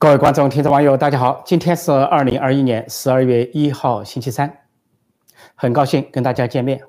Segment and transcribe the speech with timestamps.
[0.00, 1.42] 各位观众、听众、网友，大家好！
[1.44, 4.60] 今天是二零二一年十二月一号，星期三，
[5.56, 6.80] 很高兴跟大家见面。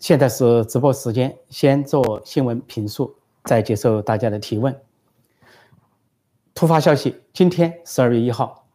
[0.00, 4.76] 现在是直播时间，先做新闻评述，再接受大家的提问。
[6.56, 8.66] 突发消息：今天十二月一号，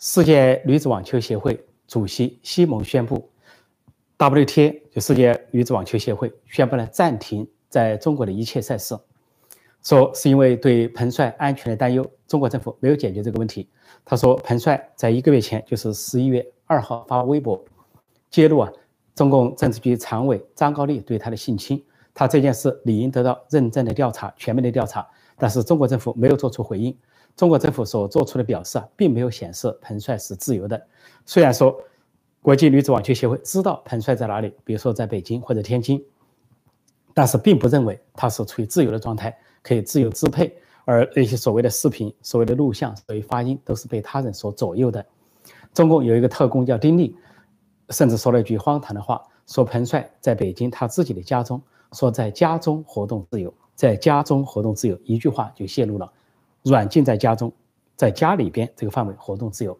[0.00, 3.30] 世界女子网球协会主席西蒙宣布
[4.18, 8.98] ，WTA 就世界女子网球协会宣布了暂停在中国的一切赛事。
[9.82, 13.68] 说是因为对彭帅安全的担忧，中国政府没有解决这个问题。
[14.04, 17.62] 他说，彭帅在一个月前，就是十一月二号发微博
[18.30, 18.72] 揭露啊，
[19.14, 25.06] 中共政治局常委张高丽对他的性侵，他这件事理应得到认真的调查、全面的调查。
[25.36, 26.96] 但是中国政府没有做出回应。
[27.36, 30.86] 中国政府所做出的表示啊，并没有显示彭帅是自由的。
[31.24, 31.80] 虽然说
[32.42, 36.04] 国际女子网球协会知道彭帅在哪里，比如说在北京或者天津，
[37.14, 39.38] 但是并不认为他是处于自由的状态。
[39.68, 40.50] 可以自由支配，
[40.86, 45.04] 而那些所谓的视频、所谓的录像、所谓发音，都是被他人所左右的。
[45.74, 47.14] 中共有一个特工叫丁力，
[47.90, 51.60] 甚至说了一句荒唐的话：说彭帅在北京他自己的家中，
[51.92, 56.10] 说在家中活动自由，在家中活动自由，一句话就泄露了，
[56.62, 57.52] 软禁在家中，
[57.94, 59.78] 在家里边这个范围活动自由。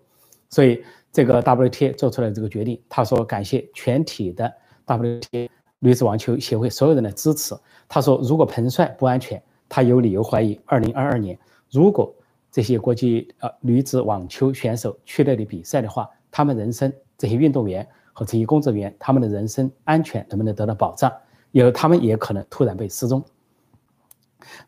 [0.51, 4.53] 所以这个 WTA 做出了这个决定，他说感谢全体的
[4.87, 7.57] WTA 女子网球协会所有人的支持。
[7.89, 9.43] 他说如果彭帅不安全。
[9.69, 11.39] 他有理由怀疑，二零二二年
[11.71, 12.15] 如果
[12.51, 21.13] 这些国际呃女子网球选手去那里比赛的话，他们人生这些运动员和这些工作人员，他们的人身安全能不能得到保障？
[21.53, 23.23] 有他们也可能突然被失踪。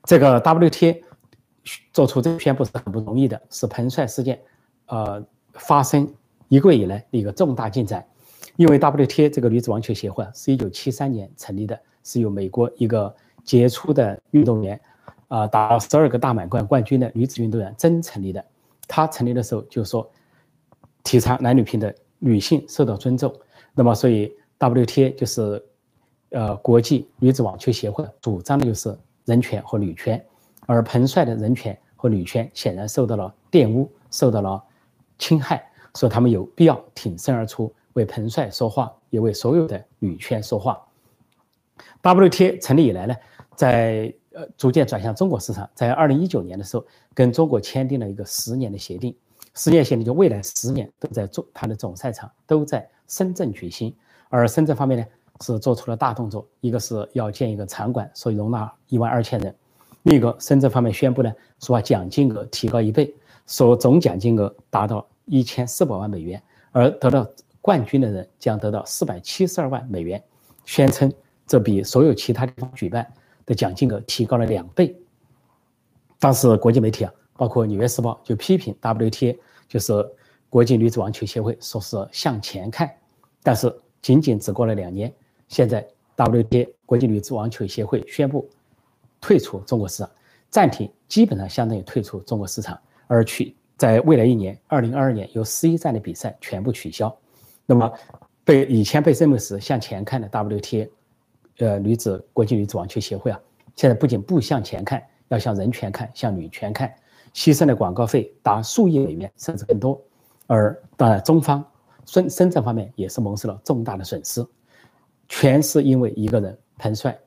[0.05, 1.03] 这个 WTA
[1.93, 4.41] 做出这个宣布是很不容易的，是彭帅事件
[4.87, 6.13] 呃发生
[6.49, 8.07] 一个月以来的一个重大进展。
[8.57, 14.79] 因为 WTA 这个女子网球协会是一九七三年成立的，是由美国一个杰出的运动员。
[15.31, 18.45] 啊，打了十二个大满贯冠军的女子运动员真成立的。
[18.89, 20.11] 她成立的时候就说，
[21.05, 23.33] 提倡男女平等，女性受到尊重。
[23.73, 25.65] 那么，所以 WTA 就是，
[26.31, 30.21] 呃，国际女子网球协会主张的就是人权和女权。
[30.67, 34.61] 而彭帅的人权和女权显然受到了玷污，受到了
[35.17, 40.81] 侵害，所以他们有必要挺身而出，为彭帅说话，也为所有的女权说话。
[42.03, 43.15] WTA 成立以来呢，
[43.55, 49.15] 在呃，逐渐转向中国市场，在二零一九年的时候，跟中国签订了一个十年的协定。
[49.55, 53.93] 十年协定就未来十年都在做它的总赛场都在深圳举行。
[54.29, 55.05] 而深圳方面呢，
[55.41, 59.53] 是做出了大动作，一个是要建一个场馆，所以容纳一万二千人；
[60.05, 63.13] 另一个，深圳方面宣布呢，说把奖金额提高一倍，
[63.49, 67.29] 说总奖金额达到一千四百万美元，而得到
[67.61, 70.23] 冠军的人将得到四百七十二万美元，
[70.65, 71.13] 宣称
[71.49, 73.05] 这比所有其他地方举办。
[73.51, 74.97] 的奖金额提高了两倍。
[76.21, 79.93] 当时国际媒体啊，包括《纽约时报》就批评 WTA，就是
[80.49, 82.89] 国际女子网球协会，说是向前看。
[83.43, 85.13] 但是仅仅只过了两年，
[85.49, 85.85] 现在
[86.17, 88.49] WTA 国际女子网球协会宣布
[89.21, 90.11] 退出中国市场，
[90.49, 92.79] 暂停，基本上相当于退出中国市场，
[93.09, 97.13] 而取在未来一年，二零二二年有十一站的比赛全部取消。
[97.67, 97.93] 那么
[98.45, 100.89] 被以前被认为是向前看的 WTA。
[101.61, 103.39] 呃，女子国际女子网球协会啊，
[103.77, 106.91] 现在不仅不向前看，要向人权看，向女权看，
[107.35, 110.01] 牺牲的广告费达数亿美元甚至更多。
[110.47, 111.63] 而当然，中方
[112.07, 114.43] 深深圳方面也是蒙受了重大的损失，
[115.29, 117.19] 全是因为一个人彭帅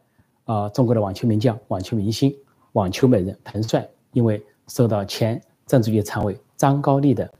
[0.45, 2.35] 啊，中国的网球名将、网球明星、
[2.71, 7.31] 网球美人彭帅，因为受到前政治局常委张高丽的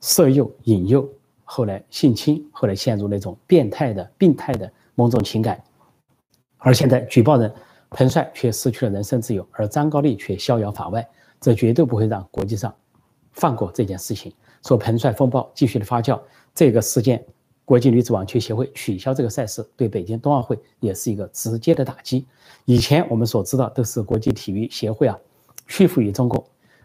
[0.00, 1.08] 色诱引诱，
[1.44, 5.62] 后来性侵，后来陷入那种变态的、病态的某种情感。
[6.64, 7.52] 而现在举报人
[7.90, 11.06] 彭帅却失去了人身自由，而张高丽却逍遥法外，
[11.40, 12.72] 这绝对不会让国际上
[13.32, 14.32] 放过这件事情。
[14.64, 16.18] 说彭帅风暴继续的发酵，
[16.54, 17.22] 这个事件，
[17.64, 22.24] 国际女子网球协会取消这个赛事，对北京冬奥会也是一个直接的打击。
[22.64, 25.18] 以前我们所知道都是国际体育协会啊
[25.66, 26.44] 屈服于中共，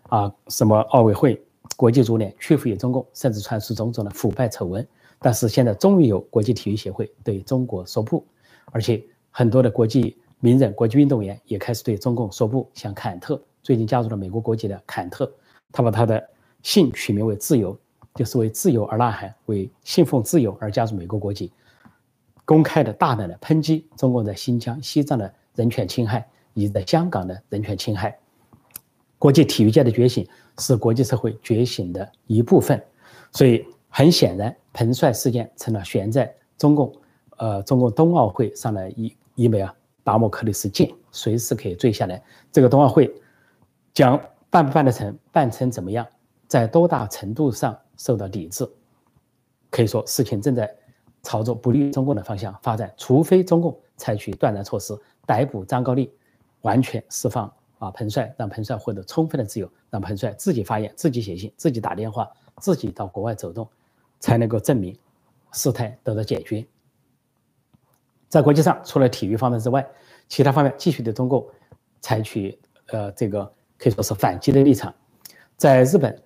[0.10, 1.40] 啊什么奥委会、
[1.76, 4.86] 国际足联屈服于中共，甚至传出种种的腐败丑闻。
[5.20, 8.26] 但是现在终于有国际体育协会对中国说不，
[8.72, 9.02] 而且。
[9.38, 15.32] 很多的国际名人、国际运动员也开始对中共说不，像坎特最近加入了美国国籍的坎特，
[15.72, 16.28] 他把他的
[16.64, 17.78] 姓取名为自由，
[18.16, 21.52] 就是为自由而呐喊，为信奉自由而加入美国国籍，
[22.46, 28.18] 公开的大胆的抨击中共在新疆、西藏的人权侵害，以及在香港的人权侵害。
[29.20, 32.84] 国际体育界的觉醒是国际社会觉醒的一部分，
[33.32, 36.92] 所以很显然，彭帅事件成了悬在中共，
[37.38, 39.16] 呃，中共冬奥会上的一。
[39.38, 39.74] 因为啊，
[40.04, 42.22] 达摩克利斯剑随时可以坠下来。
[42.52, 43.14] 这个冬奥会
[43.94, 44.20] 将
[44.50, 46.06] 办不办得成，办成怎么样，
[46.48, 48.68] 在多大程度上受到抵制？
[49.70, 50.76] 可以说，事情正在
[51.22, 52.92] 朝着不利于中共的方向发展。
[52.98, 54.98] 除非中共采取断然措施，
[55.28, 56.12] 逮捕张高丽，
[56.62, 63.70] 完全释放啊彭帅，让彭帅获得充分的自由，让彭帅自己发言、自己写信、自己打电话、自己到国外走动，
[64.20, 64.98] 才能够证明
[65.52, 66.66] 事态得到解决。
[68.30, 69.86] 在国际上，除了体育方面之外，
[70.28, 71.46] 其他方面继续对中共
[72.02, 72.58] 采取
[72.88, 74.94] 呃这个可以说是反击的立场。
[75.56, 76.18] 在日本。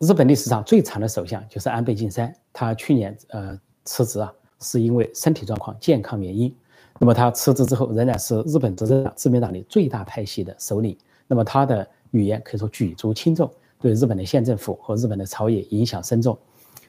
[0.00, 6.54] 日本历史上最长的首相就是安倍晋三，他去年呃辞职啊，是因为身体状况、健康原因。
[7.00, 10.96] 那么他辞职之后，仍然是日本执政党自民党的最大派系的首领。
[11.26, 13.50] 那么他的语言可以说举足轻重，
[13.80, 16.38] 对日本的县政府和日本的朝野影响深重。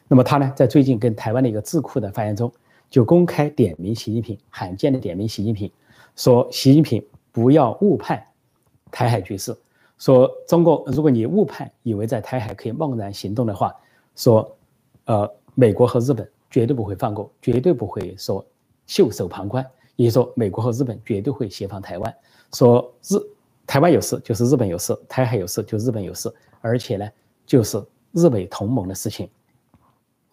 [0.08, 2.52] 那么他呢，在最近跟台湾的一个智库的发言中，
[2.90, 5.72] 就公开点名习近平，罕见的点名习近平，
[6.16, 8.26] 说习近平不要误判
[8.92, 9.56] 台海局势。
[9.98, 13.76] 说中国，如果你误判，以为在台海可以贸然行动的话，
[14.16, 14.56] 说，
[15.06, 18.46] 呃，美国和日本绝对不会放过，绝对不会说
[18.88, 19.66] 袖手旁观。
[19.98, 22.16] 也就是说，美国和日本绝对会协防台湾。
[22.54, 23.18] 说日
[23.68, 27.08] 台湾有事就是日本有事，台海有事就日本有事，而且呢，
[27.46, 27.78] 就是
[28.14, 29.30] 日美同盟的事情。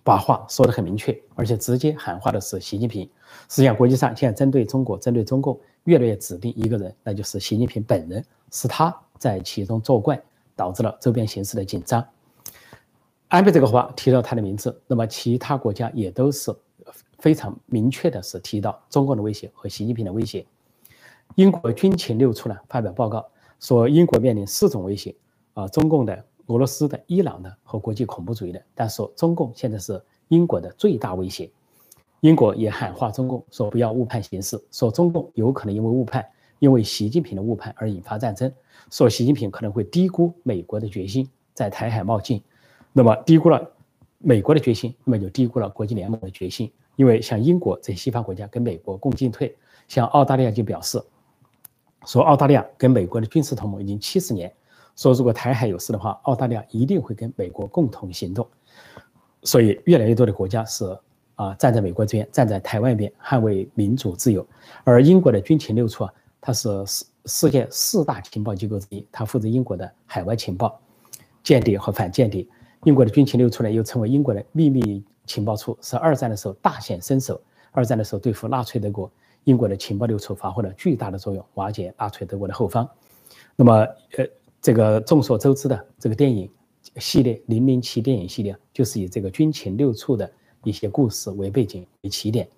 [0.07, 3.03] 把话说得很明确，而且直接喊话的是习近平。
[3.49, 8.97] 实际上，国际上现在针对中国、针对中共，越来越指定一个人，那就是习近平本人，是他。
[9.19, 10.23] 在其中作怪，
[10.55, 12.07] 导致了周边形势的紧张。
[13.29, 16.55] 安倍这个话提到他的名字，那么其他国家也都是
[17.19, 20.45] 非常明确的是提到中共的威胁和习近平的威胁。
[21.37, 23.27] 英国军情六处呢发表报告
[23.59, 25.17] 说，英国面临四种威胁
[25.55, 28.63] 啊，中共的、俄罗斯的、伊朗的和国际恐怖主义的。
[28.75, 31.51] 但是中共现在是英国的最大威胁。
[32.21, 36.27] 英国也喊话中共说不要误判形势，说中共有可能因为误判。
[36.59, 38.51] 因为习近平的误判而引发战争，
[38.91, 42.43] 说习近平可能会低估美国的决心在台海冒进，
[42.95, 43.71] 那么低估了
[44.17, 46.73] 美国的决心，那么就低估了国际联盟的决心。
[46.97, 49.55] 因为像英国这些西方国家跟美国共进退，
[49.87, 50.99] 像澳大利亚就表示，
[52.07, 54.51] 说澳大利亚跟美国的军事同盟已经七十年，
[54.97, 58.47] 说如果台海有事的话，澳大利亚一定会跟美国共同行动。
[59.43, 60.99] 所以越来越多的国家是
[61.37, 64.45] 啊站在美国这边，站在台湾边，捍卫民主自由，
[64.83, 66.13] 而英国的军情六处啊。
[66.41, 70.81] 它是世世界四大情报机构之一，它负责英国的海外情报、
[71.43, 72.47] 间谍和反间谍。
[72.85, 77.41] 英国的军情六处呢，又称为英国的秘密情报处，是二战的时候大显身手。
[77.73, 79.11] 二战的时候对付纳粹德国，
[79.43, 82.89] 英国的情报六处发挥了巨大的作用，瓦解纳粹德国的后方。
[83.57, 83.73] 那么，
[84.17, 84.25] 呃，
[84.67, 86.51] 这个众所周知的这个电影
[86.97, 90.29] 系列《零零七》电影系列，就是以这个军情六处的
[90.65, 92.49] 一些故事为背景为起点。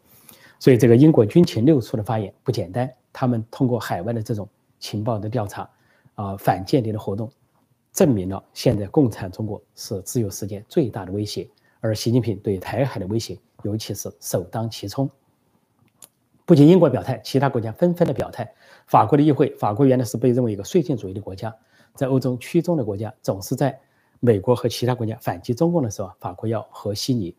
[0.58, 2.90] 所以，这个英国军情六处的发言不简单。
[3.12, 5.69] 他们通过海外的这种情报的调查，
[6.14, 7.31] 啊，反间谍的活动，
[7.93, 11.46] 证明了现在共产中国是自由世界最大的威胁，
[11.81, 15.11] 而习近平对台海的威胁，尤其是首当其冲。
[16.46, 18.50] 不仅英国表态，其他国家纷纷的表态。
[18.87, 21.54] 法国的议会，法国原来是被认为一个绥靖主义的国家，
[21.99, 23.77] 在欧洲区中的国家，总是在
[24.21, 27.35] 美国和其他国家反击中共的时候，法国要和稀泥，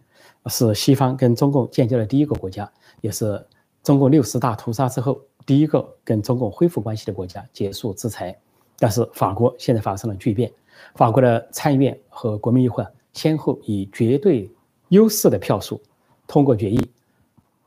[0.48, 2.70] 是西方跟中共建交的第一个国家，
[3.00, 3.42] 也是
[3.82, 5.22] 中共六十大屠杀之后。
[5.46, 8.38] 第一个跟中共恢复关系的国家结束制裁，
[8.78, 10.52] 但是法国现在发生了巨变，
[10.94, 14.52] 法国的参议院和国民议会先后以绝对
[14.90, 15.82] 优势的票数
[16.28, 16.80] 通过决议，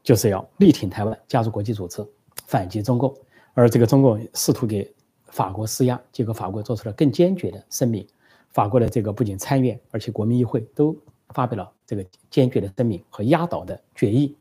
[0.02, 2.06] 就是要力挺台湾加入国际组织，
[2.46, 3.12] 反击中共。
[3.54, 4.88] 而这个中共试图给
[5.32, 8.06] 法国施压，结果法国做出了更坚决的声明。
[8.50, 10.94] 法国的这个不仅参议院，而且国民议会都
[11.30, 14.36] 发表了这个坚决的声明和压倒的决议，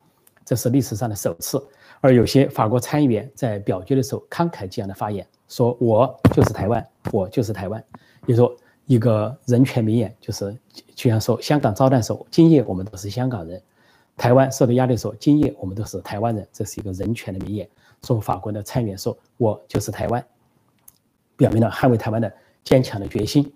[0.45, 1.65] 这是历史上的首次。
[2.01, 7.81] 而有些法国参议员在表决的时候慷慨激昂的发言，说我就是台湾，我就是台湾。
[8.25, 8.53] 也说
[8.85, 10.53] 一个人权名言，就是
[10.93, 13.57] 就像说香港招待所，今夜我们都是香港人；
[14.17, 16.45] 台湾受到压力时候，今夜我们都是台湾人。
[16.51, 17.69] 这是一个人权的名言。
[18.03, 20.25] 说法国的参议员说，我就是台湾，
[21.41, 22.31] 表明了捍卫台湾的
[22.63, 23.51] 坚强的决心。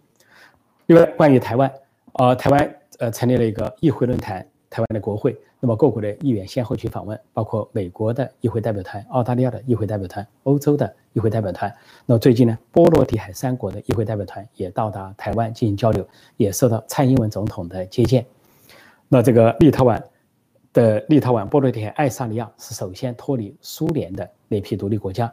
[0.88, 1.72] 另外，关于台湾，
[2.14, 5.38] 呃，台湾呃成立了一个议会论坛，台湾的国会。
[5.60, 11.72] 那么各国的议员先后去访问，包括美国的议会代表团、澳大利亚的议会代表团、欧洲的议会代表团。
[12.08, 18.26] 那最近呢，波罗的海三国的议会代表团也到达台湾进行交流，也受到蔡英文总统的接见。
[19.08, 20.02] 那这个立陶宛
[20.74, 25.32] 的立陶宛波罗的海爱沙尼亚是首先脱离苏联的那批独立国家。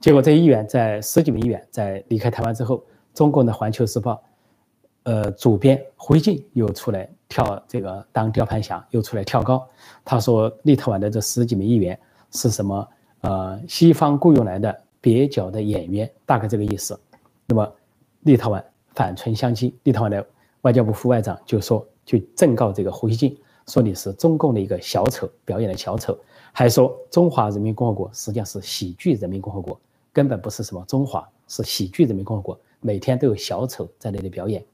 [0.00, 2.84] 结果这议员在十几名议员在离开台湾之后，
[3.14, 4.12] 中共的《环球时报》。
[5.04, 9.62] 呃，主编胡锡进又出来跳这个当雕盘侠，又出来跳高。
[10.02, 11.98] 他说，立陶宛的这十几名议员
[12.30, 12.88] 是什么？
[13.20, 16.98] 呃，西方雇佣来的蹩脚的演员，大概这个意思。
[17.44, 17.70] 那么，
[18.20, 20.26] 立陶宛反唇相讥，立陶宛的
[20.62, 26.18] 外交部副外长就说，就正告这个胡锡进说你是中共的一个小丑，表演的小丑，
[26.52, 29.78] 还说中华人民共和国实际上是喜剧人民共和国，
[30.12, 34.64] 根本不是什么中华，是喜剧人民共和国，每天都有小丑在那里表演。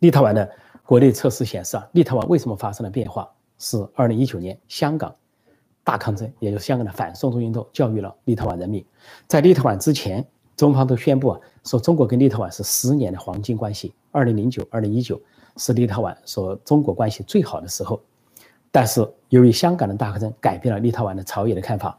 [0.00, 0.50] 立陶宛的
[0.84, 3.30] 国内测试显示啊，立陶宛为什么发生了变化？
[3.58, 5.14] 是二零一九年香港
[5.82, 8.84] 大抗争，也就是香港的反送中运动，教育了立陶宛人民。
[9.26, 13.94] 在立陶宛之前，中方都宣布啊，说中国跟立陶宛是十年的黄金关系。
[14.10, 15.20] 二零零九、二零一九
[15.56, 18.00] 是立陶宛说中国关系最好的时候。
[18.70, 21.98] 但是由于香港的大抗争，改变了立陶宛的朝野的看法。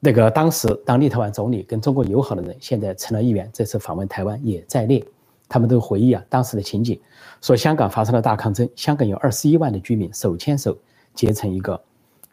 [0.00, 5.04] 那个当时当立陶宛总理跟中国友好的人，现在成了议员，这次访问台湾也在列。
[5.46, 6.98] 他们都回忆啊当时的情景，
[7.42, 10.76] 说香港发生了大抗争，香港有二十一万的居民手牵手
[11.14, 11.80] 结成一个，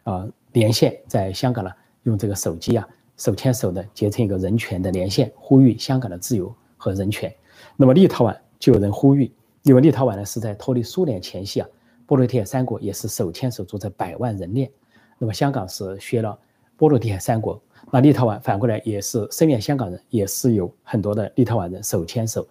[0.04, 1.70] 呃连线，在香港呢
[2.04, 7.32] 用这个手机啊手牵手的结成一个人权的连线，呼吁香港的自由和人权。
[7.76, 9.30] 那么立陶宛就有人呼吁，
[9.62, 11.68] 因为立陶宛呢是在脱离苏联前夕啊，
[12.06, 14.70] 波罗的海三国也是手牵手组成百万人链，
[15.18, 16.36] 那么香港是学了
[16.76, 22.46] 波罗的海三国，那立陶宛反过来也是声援香港人，也是有很多的立陶宛人手牵手。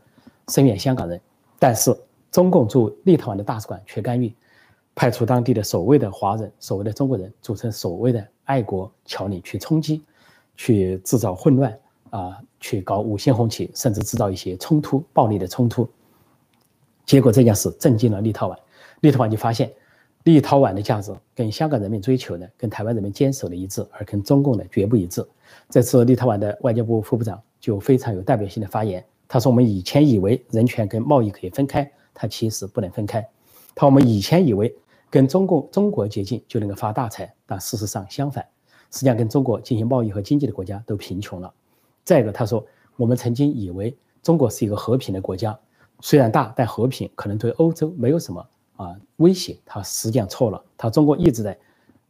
[0.48, 1.20] 声援香港人，
[1.60, 1.96] 但是
[2.32, 4.34] 中共驻立陶宛的大使馆却干预，
[4.96, 10.02] 派出当地的所谓的华人、所谓的中国人组成所谓的爱国侨领去冲击，
[10.56, 11.78] 去制造混乱
[12.10, 15.88] 啊，去搞五星红旗，甚至制造一些冲突、暴力的冲突。
[17.12, 18.58] 结果这件事震惊了立陶宛，
[19.02, 19.70] 立陶宛就发现，
[20.24, 25.22] 立陶宛的价值跟香港人民追求的、跟台湾人民坚守的一致，而跟中共的绝不一致。
[25.70, 29.04] 这次立陶宛的外交部副部长就非常有代表性的发言。
[29.28, 33.28] 他说：“我们以前以为人权跟贸易可以分开，它其实不能分开。
[33.76, 34.74] 他我们以前以为
[35.10, 38.42] 跟中共中国接近就能够发大财，但事实上相反，
[38.90, 41.54] 实际上跟中国进行贸易和经济的国家都贫穷了。
[42.06, 42.66] 再一个，他说
[42.96, 45.60] 我们曾经以为中国是一个和平的国家，
[46.02, 49.58] 虽然大，但和平可能对欧洲没有什么啊威胁。
[49.66, 51.58] 他实际上错了，他中国一直在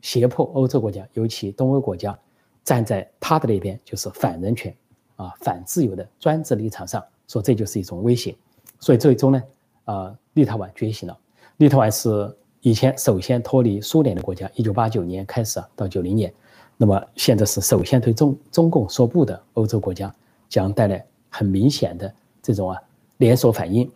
[0.02, 2.18] 胁迫欧洲国家，尤其东欧国家
[2.64, 4.76] 站在他的那边，就是反人权。”
[5.18, 8.36] 啊，反自由的专制立场上说，这就是一种威胁，
[8.80, 9.44] 所以最终呢，
[9.86, 11.16] 啊，立陶宛觉醒了。
[11.58, 16.34] 立陶宛是以前首先脱离苏联的国家，一九八九年开始啊，到九零年，
[16.76, 20.12] 那么现在是首先对中中共说不的欧洲国家，
[20.50, 22.82] 将带来很明显的这种啊
[23.22, 23.90] 连锁反应。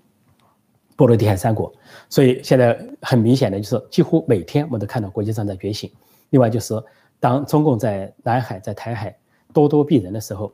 [0.96, 1.74] 波罗的海三国，
[2.08, 5.92] 所以现在很明显的就是，几乎每天我们都看到国际上在觉醒。
[6.30, 6.82] 另外就是，
[7.20, 9.14] 当中共在南海、在台海
[9.54, 10.54] 咄咄逼人的时候。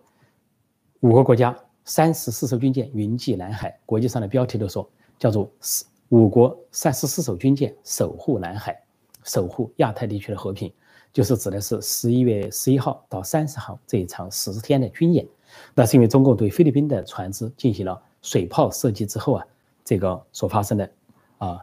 [1.02, 4.88] 五个国家三十四艘军舰云集南海，国际上的标题都说
[5.18, 5.52] 叫做
[6.10, 8.80] “五国三十四艘军舰守护南海，
[9.24, 10.72] 守护亚太地区的和平”，
[11.12, 15.28] 就是指的是十一月十一号到三十号这一场十天的军演。
[15.74, 19.46] 那是因为中共对菲律宾的船只进行了水炮射击之后啊，
[19.84, 20.92] 这个所发生的
[21.38, 21.60] 啊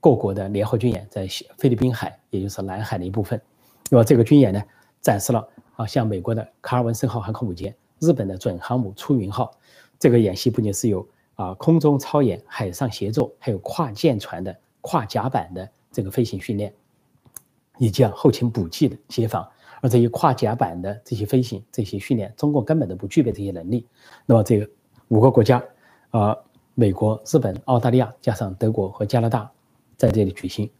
[0.00, 3.40] 各国的联合军演在菲律宾海，也就是南海的一部分。
[3.90, 4.62] 那么这个军演呢，
[5.00, 7.74] 展示了啊像美国的卡尔文森号航空母舰。
[8.00, 9.56] 日本的准航母出云号，
[9.98, 16.74] 这个演习不仅是有啊空中操演、海上协作，还有跨舰船的跨甲板的这个飞行训练，
[17.78, 19.48] 以及啊后勤补给的协防。
[19.80, 23.86] 而这些跨甲板的这些飞行、这些训练，中国根本都不具备这些能力。
[24.26, 24.68] 那么这个
[25.08, 25.62] 五个国家
[26.14, 26.36] 啊，
[26.76, 29.50] 美国、日本、澳大利亚加上德国和加拿大
[29.96, 30.70] 在这里举行，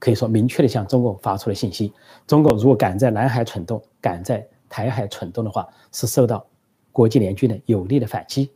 [0.00, 1.92] 可以说明确的向中共发出了信息：
[2.26, 6.44] 中国如果敢在南海蠢动，敢在台海蠢动的话，是受到。
[6.90, 8.50] 国际联军的有力的反击，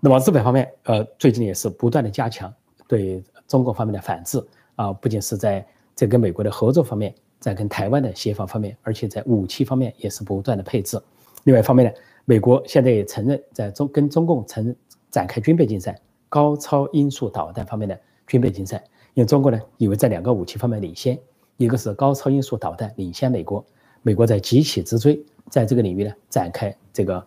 [0.00, 2.52] 那么日本方面，呃，最近也是不断的加强
[2.86, 4.38] 对中国方面的反制
[4.76, 5.66] 啊，不仅是在
[5.96, 11.00] 这跟美国的合作方面，在跟台湾的协防方面，而且在武器方面也是不断的配置。
[11.44, 14.76] 另外一方面呢，美国现在也承认在中跟中共承认
[15.18, 18.76] 展开军备竞赛，高超音速导弹方面的军备竞赛，
[19.14, 21.18] 因为中国呢以为在两个武器方面领先，
[21.56, 23.64] 一个是高超音速导弹领先美国，
[24.02, 25.20] 美国在急起直追，
[25.50, 27.26] 在这个领域呢展开这个。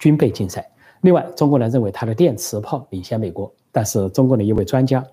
[0.00, 0.68] 军备竞赛。
[1.02, 5.06] 另外，中国人认为它的电磁炮领先美国，但是中国的一位专家，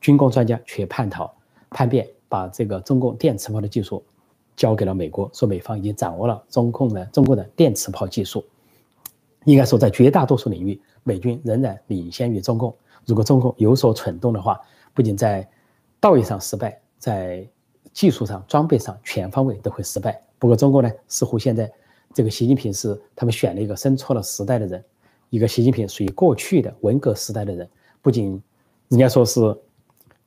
[0.00, 1.32] 军工专家却叛逃
[1.70, 4.02] 叛变，把这个中共电磁炮的技术
[4.56, 8.44] 交给了美国，说美方已经掌握了中共的中国的电磁炮技术。
[9.44, 12.74] 应该说，在绝大多数领域，美军仍然领先于中共。
[13.06, 14.60] 如果中共有所蠢动的话，
[14.94, 15.48] 不仅在
[16.00, 17.48] 道义上失败，在
[17.92, 20.20] 技术上、装备上全方位都会失败。
[20.38, 21.70] 不过，中国呢，似乎现在。
[22.14, 24.82] 这个习近平是他们选了一个生错了时代的人，
[25.28, 27.68] 一个习近平属于过去的文革时代的人，
[28.00, 28.42] 不仅
[28.88, 29.40] 人家说是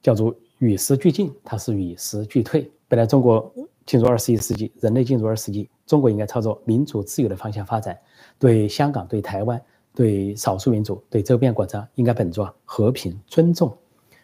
[0.02, 2.70] 叫做与时俱进，他是与时俱退。
[2.88, 3.52] 本来中国
[3.84, 7.98] 进入二十一世纪，人类进入二十世纪，中国应该朝着民主自由的方向发展，
[8.42, 9.62] 对香港、对台湾、
[9.94, 13.78] 对少数民族、对周边国家应该本着和平、尊重、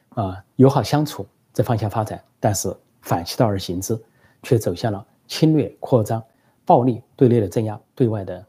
[0.10, 3.96] 啊友好相处这方向发展，但是反其道而行之，
[4.42, 6.24] 却走向了侵略、扩张、
[6.66, 8.44] 暴力、对内的镇压、对外的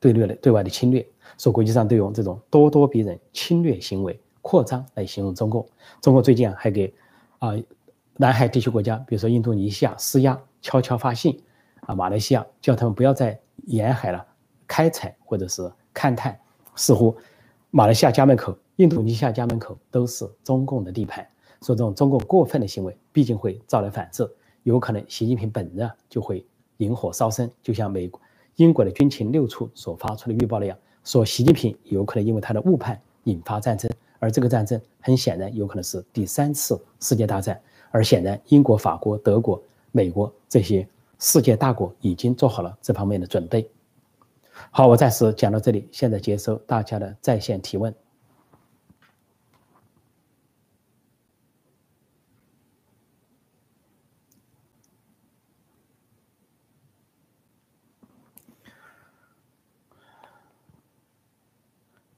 [0.00, 1.06] 对内的对外的侵略。
[1.36, 5.68] 说国际上都用这种咄咄逼人、侵略行为、扩张来形容中共。
[6.00, 6.90] 中国最近啊还给
[7.40, 7.50] 啊
[8.16, 11.38] 南海地区国家，比如说印度尼西亚施压，悄悄发信
[11.82, 14.26] 啊马来西亚，叫他们不要在沿海了
[14.70, 16.38] 开采或者是勘探。
[16.76, 17.16] 似乎
[17.72, 21.26] 马来西亚家门口、印度尼西亚家门口都是中共的地盘。
[21.60, 24.30] 说这种中共过分的行为，毕竟会招来反制，
[24.62, 26.46] 有可能习近平本人啊就会
[26.76, 28.08] 引火烧身，就像美、
[28.54, 30.78] 英国的军情六处所发出的预报那样。
[31.02, 37.60] 说习近平有可能因为他的误判引发战争，而这个战争很显然有可能是第三次世界大战。
[37.90, 39.60] 而显然，英国、法国、德国、
[39.90, 40.86] 美国这些
[41.18, 43.68] 世界大国已经做好了这方面的准备。
[44.70, 47.94] 好，我暂时讲到这里，现在接收大家的在线提问。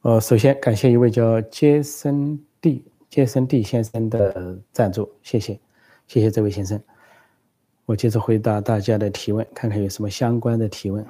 [0.03, 5.61] 呃，首先感谢一位叫杰森蒂杰森蒂先生的赞助，谢谢，
[6.09, 6.83] 谢谢这位先生。
[7.85, 11.07] 我接着回答大家的提问，看看有什么相关的提问。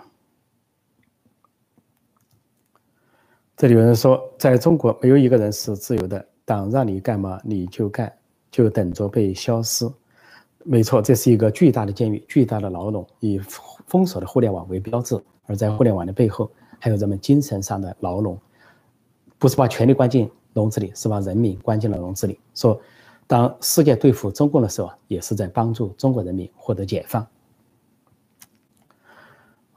[3.63, 8.13] 这里有人说，在中国没有一个人是自由的，党让你干嘛你就干，
[8.51, 9.89] 就等着被消失。
[10.65, 13.39] 没错，这是一个巨大的监狱，巨大的牢笼，以
[13.87, 15.17] 封锁的互联网为标志，
[15.47, 16.51] 而在互联网的背后，
[16.81, 18.37] 还有人们精神上的牢笼。
[19.39, 22.41] 不是把权力关进笼子里，是把人民关进了笼子里。
[22.57, 22.81] 说，
[23.29, 27.25] 当世界对付中共的时候，也是在帮助中国人民获得解放。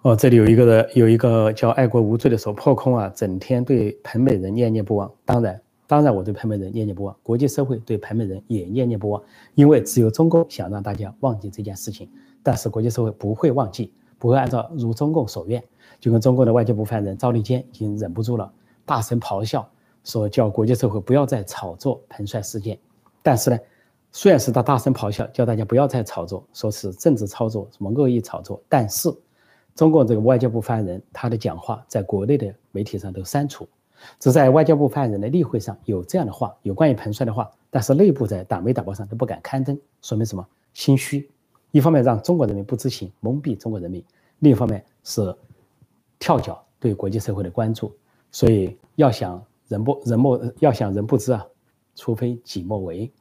[0.05, 5.11] 哦，这里有一个人，有一个叫爱国无罪的说破空啊，整天对彭美人念念不忘。
[5.25, 9.19] 当然，当然我对彭美人念念不忘，国际社会对彭美人也念念不忘，
[9.55, 12.07] 因为只有中共想让大家忘记这件事情，
[12.43, 15.63] 但是国际社会不会忘记，不会按照如中共所愿。
[15.99, 18.53] 就跟中国的外交部发言人赵立坚已经忍不住了。
[18.85, 19.67] 大声咆哮，
[20.03, 22.77] 说叫国际社会不要再炒作彭帅事件。
[23.23, 23.57] 但是呢，
[24.11, 28.61] 虽然是他大声咆哮，叫大家不要再炒作，说是政治操作，什么恶意炒作。
[28.69, 29.11] 但是，
[29.75, 33.67] 中国这个外交部发言人他的讲话在国内的媒体上都删除，
[34.19, 40.47] 只在外交部发言人的例会上有这样的话，有关于彭帅的话，但是内部在党媒党报上都不敢刊登，说明什么？
[40.73, 41.29] 心虚。
[41.71, 44.01] 一方面让中国人民不知情，蒙蔽中国人民；
[44.39, 45.35] 另一方面是
[46.17, 47.93] 跳脚对国际社会的关注。
[48.31, 51.45] 所以要想人不人莫要想人不知啊，
[51.95, 53.11] 除非己莫为，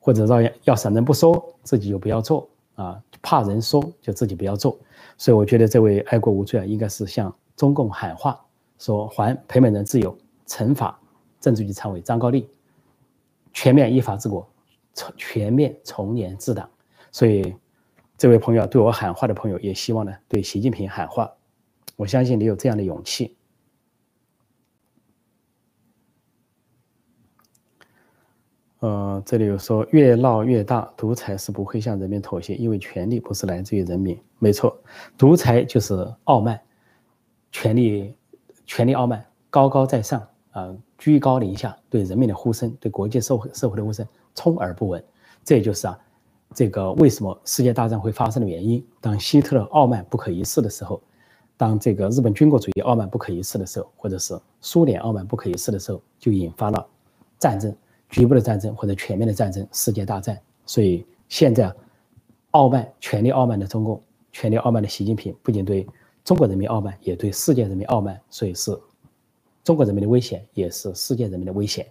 [0.00, 4.78] 或者要要想人不说，自己就不要做啊，怕人说就自己不要做。
[5.16, 8.40] 所以我觉得这位爱国无罪啊，应该是向中共喊话，
[8.78, 10.96] 说还裴美人自由，惩罚
[11.40, 12.48] 政治局常委张高丽，
[13.52, 14.48] 全面依法治国，
[14.94, 16.70] 从全面从严治党。
[17.10, 17.52] 所以
[18.16, 21.28] 这位朋友对我喊话的朋友，也希望呢对习近平喊话。
[21.96, 23.36] 我相信你有这样的勇气。
[28.80, 34.16] 呃，这里有说越闹越大，独裁是不会向人民妥协，因为权力不是来自于人民。
[34.38, 34.76] 没错，
[35.16, 36.60] 独裁就是傲慢，
[37.50, 38.14] 权力
[38.66, 45.02] 权力傲慢，高高在上啊，居高临下，对人民的呼声，对国际社会社会的呼声充耳不闻。
[45.42, 45.98] 这也就是啊，
[46.54, 48.86] 这个为什么世界大战会发生的原因。
[49.00, 51.02] 当希特勒傲慢不可一世的时候，
[51.56, 56.86] 当这个日本军国主义傲慢不可一世的时候，或者是苏联傲慢不可一世的时候，就引发了
[57.40, 57.74] 战争。
[58.08, 60.40] 局部的战争或者全面的战争，世界大战。
[60.64, 61.74] 所以现在，
[62.52, 65.86] 傲慢、权力傲慢的中共，权力傲慢的习近平，不仅对
[66.24, 68.20] 中国人民傲慢，也对世界人民傲慢。
[68.30, 68.78] 所以是
[69.62, 71.86] 中国人民的危险，也是世界人民的危险。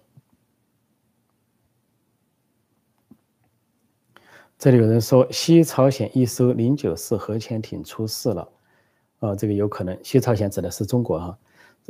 [4.58, 8.50] 这里有人说，西朝鲜一艘零九式核潜艇出事了。
[9.20, 11.38] 呃，这个有可能，西朝鲜指的是中国哈。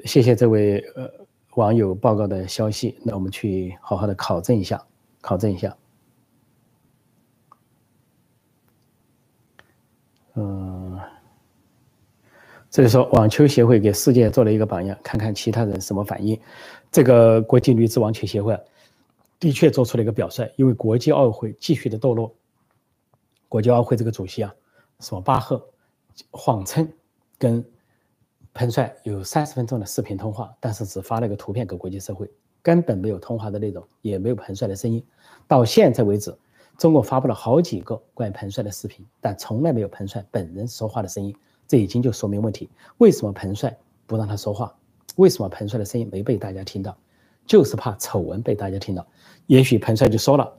[0.04, 1.10] 谢谢这位呃。
[1.58, 4.86] 网友报告的消息，那我们去好好的考证一下，
[5.22, 5.76] 考证一下。
[10.36, 11.00] 嗯，
[12.70, 16.40] 这里说网球协会给世界做了一个榜样，看看其他人什么反应。
[16.92, 18.56] 这个国际女子网球协会
[19.40, 22.36] 的确做出了一个表率，因为国际奥委会继续的堕落。
[23.50, 24.54] 国际奥委会这个主席啊，
[25.00, 25.68] 什么巴赫，
[26.30, 26.88] 谎称
[27.40, 27.66] 跟。
[28.58, 32.28] 彭帅有三十分钟的视频通话，但是只发了个图片给国际社会，
[32.64, 35.06] 根本没有通话的内容，也没有彭帅的声音。
[35.48, 36.36] 到现在为止，
[36.76, 41.36] 中国发布了好几个关于彭帅的视频，但从来没有彭帅本人说话的声音，
[41.68, 42.68] 这已经就说明问题。
[42.98, 44.76] 为什么彭帅不让他说话？
[45.18, 46.98] 为什么彭帅的声音没被大家听到？
[47.46, 49.06] 就是怕丑闻被大家听到。
[49.46, 50.52] 也许彭帅就说了，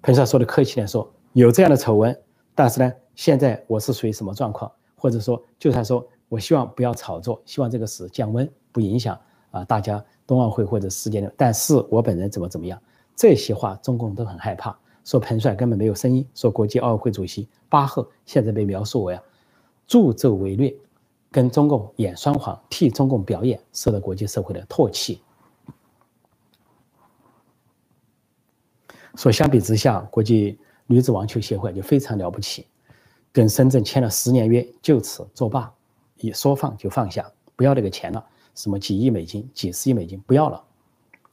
[0.00, 2.18] 彭帅说的客气点说，有这样的丑闻，
[2.54, 4.72] 但是呢，现在我是属于什么状况？
[4.96, 11.30] 或者说，就算说我希望不要炒作，希望这个事降温，不影响啊大家冬奥会或者世界的。
[11.36, 12.80] 但是我本人怎么怎么样？
[13.14, 19.22] 这些话中共都很害怕，说彭帅根本没有声音，说国际奥委会主席巴赫现在被描述为啊
[19.86, 20.74] 助纣为虐，
[21.30, 25.20] 跟中共演双簧，替中共表演，受到国际社会的唾弃。
[29.16, 32.66] 说相比之下，国际女子网球协会就非常了不起，
[33.30, 35.70] 跟深圳签了十年约，就此作罢，
[36.22, 40.64] 一说放就放下，不要那个钱了，什么几亿美金、几十亿美金不要了，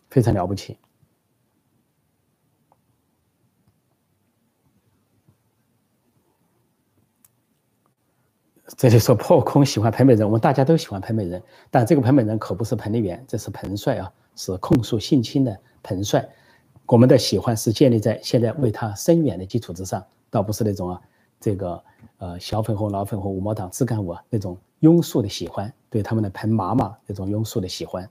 [0.10, 0.78] 非常了不起。
[8.78, 16.30] 这里说破空喜欢彭美人，我们大家都喜欢彭美人，但这个彭美人可不是彭丽媛，这是彭帅啊，是控诉性侵的彭帅。
[16.86, 21.02] 我们的喜欢是建立在现在为他声援的基础之上，倒不是那种啊，
[21.39, 21.84] 这个
[22.19, 28.09] 呃小粉红、老粉红、五毛党、自干五啊那种庸俗的喜欢，对他们的彭妈妈那种庸俗的喜欢。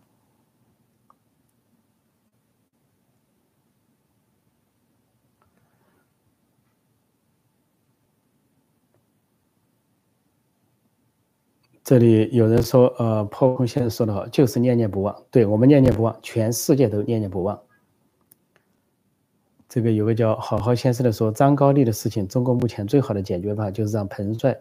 [11.82, 15.24] 这里有人说，呃，破空先生说的好，就是念念不忘。
[15.30, 17.58] 对我们念念不忘，全世界都念念不忘。
[19.70, 24.58] 这个有个叫好好先生的说，张高丽的事情，中国目前最好的解决办法就是让彭帅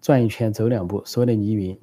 [0.00, 1.78] 转一圈走两步，所有的疑云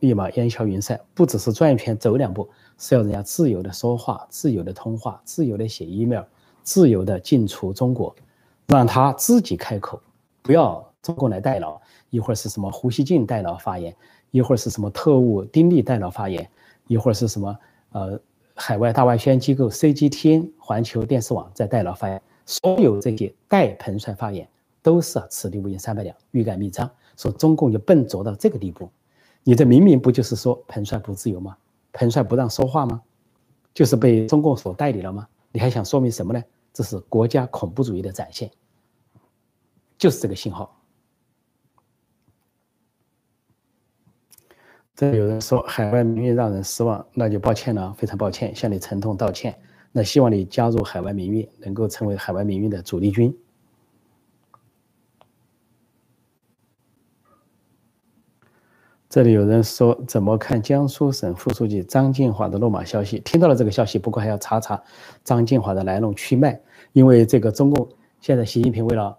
[0.00, 1.00] 立马烟消云散。
[1.14, 6.24] 不只是转一圈走两步，是要人家自由的说话、自由的通话、自由的写 email、
[6.62, 8.14] 自由的进出中国，
[8.66, 10.00] 让他自己开口，
[10.42, 11.80] 不要中共来代劳。
[12.10, 13.94] 一会儿是什么胡锡进代劳发言，
[14.30, 16.48] 一会儿是什么特务丁力代劳发言，
[16.86, 17.58] 一会儿是什么
[17.92, 18.20] 呃。
[18.60, 24.48] 海外大外宣机构 CGTN 环球电视网在代劳发言，所有这些代彭帅发言
[24.82, 28.90] 都是此地无银三百两，欲盖弥彰，说中共就笨拙到这个地步。
[29.44, 31.54] 你这明明不就是说彭帅不自由吗？
[31.92, 33.02] 彭帅不让说话吗？
[33.74, 35.28] 就是被中共所代理了吗？
[35.52, 36.42] 你还想说明什么呢？
[36.72, 38.50] 这是国家恐怖主义的展现，
[39.96, 40.74] 就是这个信号。
[44.94, 49.58] 这有人说海外民运让人失望，那就抱歉了，非常抱歉，向你沉痛道歉。
[49.90, 53.36] 那希望你加入海外民运，能够成为海外民运的主力军。
[59.18, 63.18] 这里有人说怎么看江苏省副书记张建华的落马消息？
[63.24, 64.80] 听到了这个消息，不过还要查查
[65.24, 66.56] 张建华的来龙去脉，
[66.92, 67.88] 因为这个中共
[68.20, 69.18] 现在习近平为了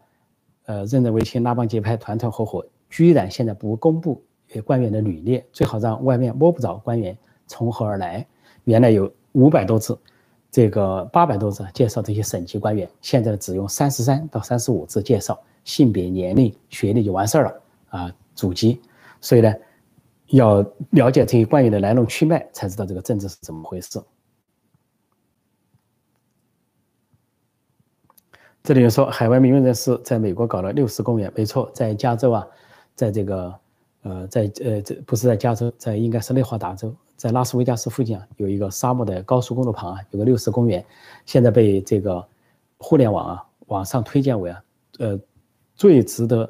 [0.68, 4.24] 呃任人唯亲、拉帮结派、团团伙伙，居然现在不公布。
[4.64, 8.26] 官员的履历最好让外面摸不着官员从何而来。
[8.64, 10.00] 原来有五百多字，
[10.50, 18.80] 这个八百多字介绍这些省级官员，现在只用三十三到三十五字介绍性别、年龄、学历就完事儿了啊，祖籍。
[19.20, 19.54] 所以呢，
[20.30, 20.62] 要
[20.92, 24.02] 了解这些官员的来龙去脉，才知道这个政治是怎么回事。
[28.64, 32.48] 这里说海外民运人士在美国搞了六十公园，没错，在加州啊，
[32.96, 33.60] 在这个。
[34.02, 40.84] 呃，在呃，这不是在加州，在应该是内华达州，在拉斯维加斯附近啊，有一个沙漠的高速公路旁啊，有个六十公园，
[41.26, 42.26] 现在被这个
[42.78, 44.64] 互联网啊网上推荐为啊，
[45.00, 45.20] 呃，
[45.76, 46.50] 最值得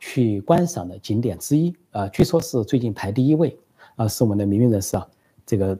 [0.00, 3.56] 去观赏的景点之一啊，据说是最近排第一位
[3.94, 5.06] 啊，是我们的名誉人士啊，
[5.46, 5.78] 这个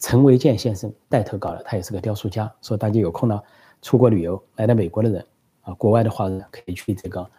[0.00, 3.40] 陈维健先生带头搞的，他也是个雕塑家，说大家有空呢，
[3.80, 5.24] 出国旅游来到美国的人
[5.60, 7.30] 啊，国外的话呢，可以去这个。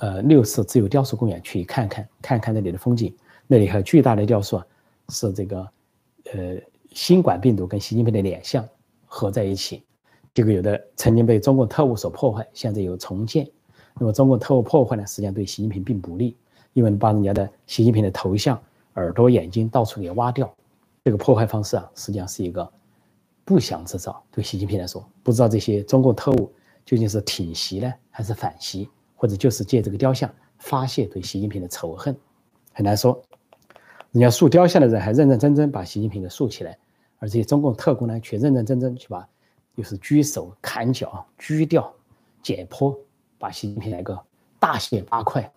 [0.00, 3.12] 呃，六四自由雕塑公园去看看，看看那里的风景。
[3.48, 4.66] 那里还有巨大的雕塑啊，
[5.08, 5.68] 是这个
[6.32, 6.56] 呃
[6.92, 8.64] 新冠病毒跟习近平的脸像
[9.06, 9.82] 合在一起。
[10.32, 13.50] 这个有的曾经被中共特务所破坏，现在有重建。
[13.98, 16.36] 那么中共特务破坏呢，实际上对习近平并不利，
[16.72, 18.60] 因为把人家的习近平的头像、
[18.94, 20.52] 耳朵、眼睛到处给挖掉。
[21.04, 22.70] 这个破坏方式啊，实际上是一个
[23.44, 24.22] 不祥之兆。
[24.30, 26.52] 对习近平来说，不知道这些中共特务
[26.84, 28.88] 究竟是挺袭呢，还是反袭？
[29.16, 32.16] 或者就是借这个雕像发泄对习近平的仇恨，
[32.72, 33.20] 很难说。
[34.12, 36.78] 人家塑雕像的人还认认真真把习近平给竖起来，
[37.18, 39.26] 而这些中共特工呢，却认认真真去把，
[39.76, 41.92] 就是狙手砍脚、狙掉、
[42.42, 42.96] 解剖，
[43.38, 44.18] 把习近平来个
[44.58, 45.50] 大卸八块。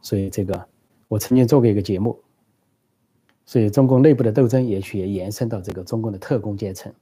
[0.00, 0.68] 所以这个
[1.08, 2.18] 我曾经做过一个节目，
[3.44, 6.92] 所以中共内部的斗争也许也延伸到这个中共的特工阶层。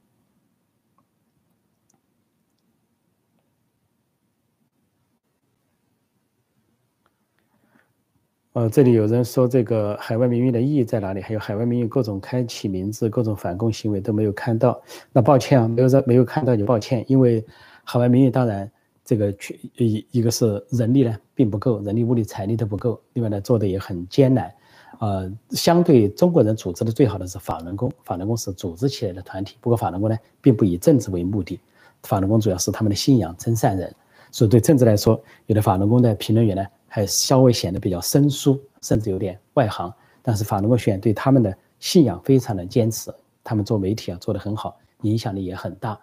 [8.53, 11.21] 呃，这里有人说这个海外民运的意义在哪里？
[11.21, 14.81] 还有海外民运各种开启名字、各种反共行为都没有看到。
[15.13, 17.45] 那抱歉啊，没有在没有看到就抱歉，因为
[17.83, 18.71] 海外民运当然
[19.07, 24.53] 这个去一一个是人力呢并不够，人力物力财力都不够，另外呢做的也很艰难。
[24.99, 29.55] 呃，相对中国人组织的最好的是法轮功，法轮功是组织起来的团体。
[29.61, 31.57] 不过法轮功呢并不以政治为目的，
[32.03, 33.95] 法轮功主要是他们的信仰真善人。
[34.31, 36.65] 所以对政治来说，有的法轮功的评论员呢。
[36.89, 39.93] 还稍微显得比较生疏，甚至有点外行。
[40.21, 45.99] 但是法轮功学员对他们的信仰非常的坚持，他们做媒体啊做得很好，影响力也很大。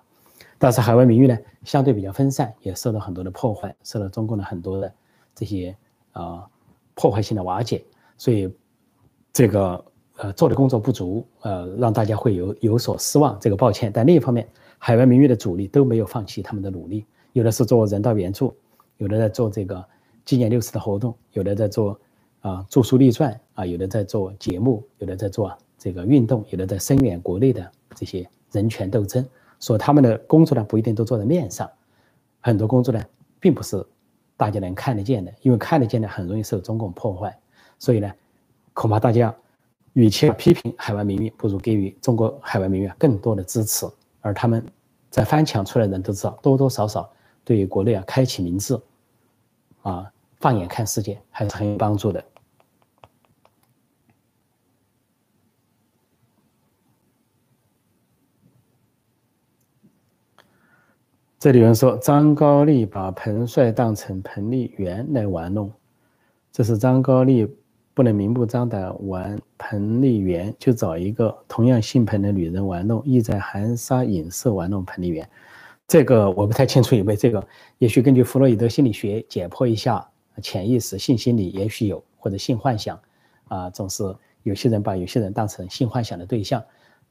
[0.65, 4.91] 但是海外名誉呢，相对比较分散，也受到很多的破坏，受到中共的很多的
[5.35, 5.77] 这些
[6.13, 6.43] 啊
[6.95, 7.85] 破坏性的瓦解。
[8.17, 8.51] 所以
[9.31, 9.85] 这个
[10.17, 13.93] 呃做的工作不足，呃让大家会有有所失望，这个抱歉。
[13.93, 14.49] 但另一方面，
[14.79, 18.57] 海外名誉的主力都没有放弃他们的努力，有的是做人道援助，
[18.97, 19.85] 有的在做这个。
[20.25, 22.01] 纪念六四的活动，有的在做
[22.41, 29.23] 啊著书立传啊，有的在做节目，有的在做这个运动，有的在声援国内的这些人权斗争。
[29.59, 31.71] 所以他们的工作呢，不一定都做在面上，
[32.41, 33.03] 很多工作呢，
[33.41, 33.85] 并不是
[34.37, 37.37] 大家能看得见的，因为看得见的很容易受中共破坏。
[37.79, 38.13] 所以呢，
[38.73, 39.35] 恐怕大家
[39.93, 43.87] 与其批评海外民运，不如给予中国海外民运更多的支持。
[44.21, 44.65] 而他们
[45.11, 47.11] 在翻墙出来的人都知道，多多少少
[47.45, 48.79] 对于国内啊开启民智
[49.83, 50.11] 啊。
[50.41, 52.23] 放眼看世界，还是很有帮助的。
[61.45, 65.71] 这里有人说张高丽把彭帅当成彭丽媛来玩弄，
[66.51, 67.47] 这是张高丽
[67.93, 75.29] 不能明目张胆玩彭丽媛，就找一个同样姓彭的女人玩弄，意在含沙隐射玩弄彭丽媛。
[75.87, 80.09] 这个我不太清楚有没有这个，也许根据弗洛伊德心理学解剖一下。
[80.41, 82.99] 潜意识、性心理也许有，或者性幻想，
[83.49, 84.03] 啊，总是
[84.45, 86.65] 有些人把有些人当成性幻想的对象。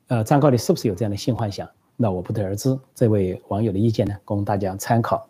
[0.08, 1.70] 呃，张高丽是不是有这样的性幻想？
[1.96, 2.78] 那我不得而知。
[2.94, 5.28] 这位网友的意见呢，供大家参考。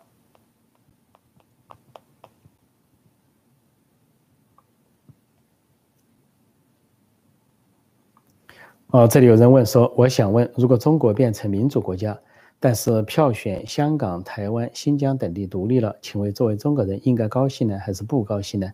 [8.88, 12.18] 哦，这里有人问说，我想问，如果中国变成民主国家？
[12.60, 18.72] 但是票选香港、台湾、新疆等地独立了，请问作为中国人应该高兴呢，还是不高兴呢？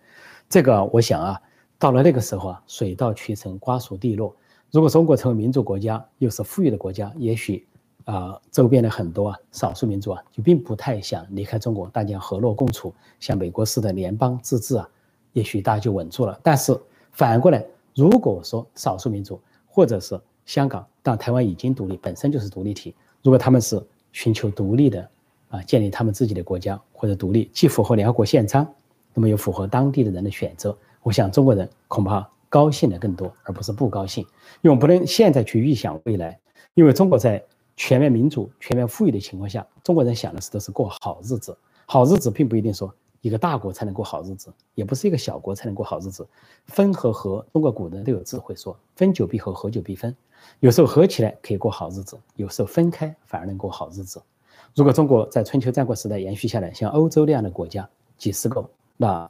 [0.49, 1.41] 这个我想啊，
[1.77, 4.37] 到了那个时候啊，水到渠成，瓜熟蒂落。
[4.71, 7.67] 如果中国成为民主国家，又是富裕的国家，也许
[8.05, 14.89] 啊，周边的很多啊少数民族啊，就并不太想离开中国，大家和乐共处，像美国式的联邦自治啊，
[15.33, 16.39] 也许大家就稳住了。
[16.43, 16.79] 但是
[17.13, 22.95] 反过来，如果说少数民族或者是香港，但台湾已经独立，本身就是独立体。
[23.23, 23.81] 如果他们是
[24.13, 25.09] 寻求独立的，
[25.49, 28.67] 啊，建立他们自己的国家或者独立，既符合联合国宪章，
[29.15, 34.25] 那么又符合当地的人的选择，我想中国人恐怕高兴的更多，而不是不高兴。
[34.63, 36.39] 因为我们不能现在去预想未来，
[36.75, 37.45] 因为中国在
[37.83, 41.57] 全面民主、全面富裕的情况下，中国人想的是都是过好日子。
[41.87, 46.29] 好日子并不一定说一个大国才能过好日子，也不是一个小国才能过好日子。
[46.67, 50.15] 分和合，中国古人都有智慧说，分久必合，合久必分。
[50.59, 54.21] 有时候合起来可以过好日子，有时候分开反而能过好日子。
[54.77, 57.89] 如果中国在春秋战国时代延续下来，像欧洲那样的国家
[58.19, 58.63] 几十个，
[58.99, 59.29] 那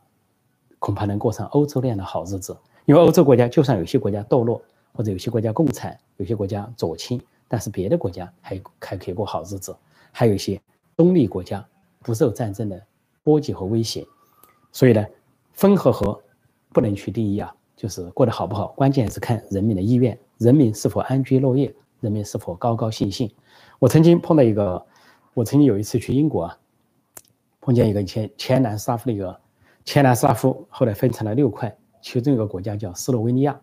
[0.81, 2.57] 恐怕能过上欧洲那样的好日子。
[2.85, 4.61] 因为欧洲国家就算有些国家堕落，
[4.93, 9.77] 或者有些国家共产，有些国家左倾，但是别的国家还还可以过好日子。
[10.13, 10.61] 还有一些
[10.97, 11.67] 中立国家
[11.99, 12.81] 不受战争的
[13.25, 14.07] 波及和威胁。
[14.71, 15.05] 所以呢，
[15.53, 16.23] 分和合
[16.73, 20.17] 不能去第一啊，就是过得好不好，关键是看人民的意愿。
[20.39, 21.75] 人民是否安居乐业？
[21.99, 23.29] 人民是否高高兴兴？
[23.81, 24.87] 我曾经碰到一个，
[25.35, 26.59] 我曾经有一次去英国啊，
[27.61, 29.39] 碰见一个前前南斯拉夫的一个
[29.85, 33.61] 前南斯拉夫，后来分成了六块，其中一个国家叫斯洛维尼亚。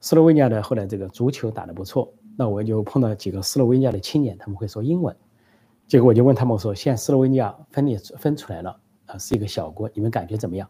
[0.00, 5.16] 斯洛维尼亚的后来这个足球打得不错，那我就碰到几个斯洛维尼亚的青年，他们会说英文，
[5.88, 10.68] 结果我就问他们我说：现在斯洛维尼亚分裂分出来了啊，是一个小国，你们感觉怎么样？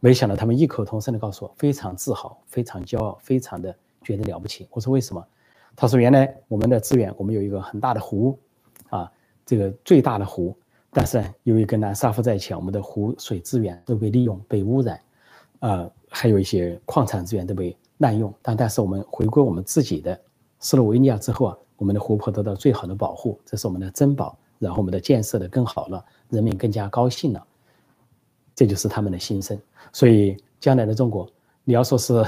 [0.00, 3.74] 没想到他们异口同声的告诉我，非常自豪，非常骄傲，非常的。
[4.00, 5.22] 觉得了不起，我说为什么？
[5.76, 8.38] 他说原来我们的资源，我们有一个很大的湖，
[8.88, 9.10] 啊，
[9.44, 10.56] 这个最大的湖，
[10.90, 14.98] 但是呢，由于跟南斯拉夫在一起，我们的湖水资源都被利用、被污染，
[15.58, 18.32] 呃，还有一些矿产资源都被滥用。
[18.40, 20.18] 但但是我们回归我们自己的
[20.60, 24.36] 斯洛维尼亚之后啊，我们的湖泊得到最好的保护，这是我们的珍宝。
[24.58, 27.46] 然后我们的建设的更好了，人民更加高兴了，
[28.54, 29.56] 这就是他们的心声。
[29.92, 31.30] 所以将来的中国，
[31.64, 32.24] 你要说是。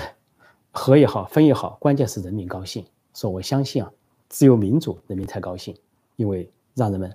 [0.72, 2.86] 和也好，分也好，关键是人民高兴。
[3.12, 3.90] 说我相信啊，
[4.28, 5.76] 只有民主，人民才高兴，
[6.14, 7.12] 因为让人们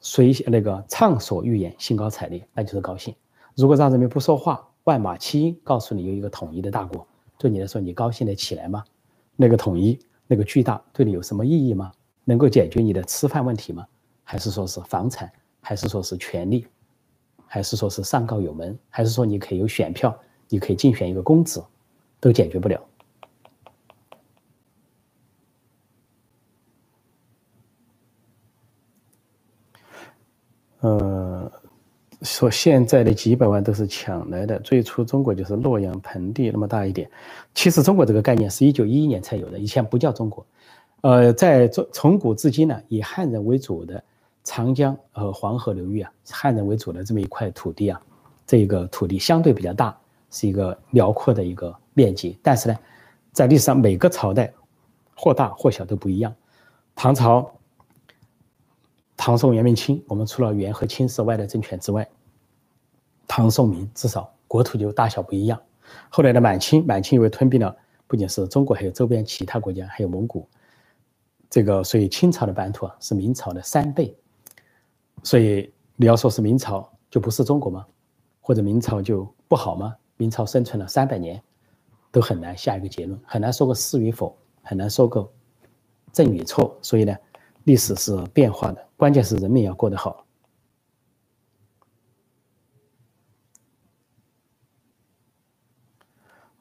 [0.00, 3.14] 随那个畅所欲言、兴高采烈，那就是高兴。
[3.54, 7.06] 如果让人民不说话，万马齐喑，告诉你有一个统一的大国，
[7.38, 8.82] 对你来说你高兴得起来吗？
[9.36, 11.92] 那个统一，那个巨大，对你有什么意义吗？
[12.24, 13.86] 能够解决你的吃饭问题吗？
[14.22, 15.30] 还是说是房产？
[15.60, 16.66] 还是说是权利？
[17.46, 18.78] 还是说是上告有门？
[18.88, 20.16] 还是说你可以有选票？
[20.48, 21.60] 你可以竞选一个公职？
[22.20, 22.80] 都解决不了。
[30.80, 31.21] 呃，
[32.22, 34.58] 说现在的几百万都是抢来的。
[34.60, 37.10] 最初中国就是洛阳盆地那么大一点。
[37.54, 40.44] 其实中国这个概念是一九一一年才有的，以前不叫中国。
[41.02, 44.02] 呃，在中从古至今呢，以汉人为主的
[44.44, 48.00] 长江和黄河流域啊，汉人为主的这么一块土地啊，
[48.46, 49.96] 这个土地相对比较大，
[50.30, 52.38] 是一个辽阔的一个面积。
[52.40, 52.78] 但是呢，
[53.32, 54.52] 在历史上每个朝代
[55.16, 56.32] 或大或小都不一样。
[56.94, 57.52] 唐朝、
[59.24, 62.08] 唐宋元明清，我们除了元和清是外来政权之外，
[63.28, 65.62] 唐宋明至少国土就大小不一样。
[66.08, 67.76] 后来的满清，满清因为吞并了
[68.08, 70.48] 不仅是中国，还有周边其他国家，还有蒙古。
[71.48, 74.12] 这个，所以清朝的版图啊是明朝的三倍，
[75.22, 77.86] 所以你要说是明朝就不是中国吗？
[78.40, 79.94] 或者明朝就不好吗？
[80.16, 81.40] 明朝生存了三百年，
[82.10, 85.30] 都很难下一个结论，很难说个是与否，很难说个
[86.12, 86.76] 正与错。
[86.82, 87.16] 所以呢，
[87.64, 90.26] 历史是变化的，关键是人民要过得好。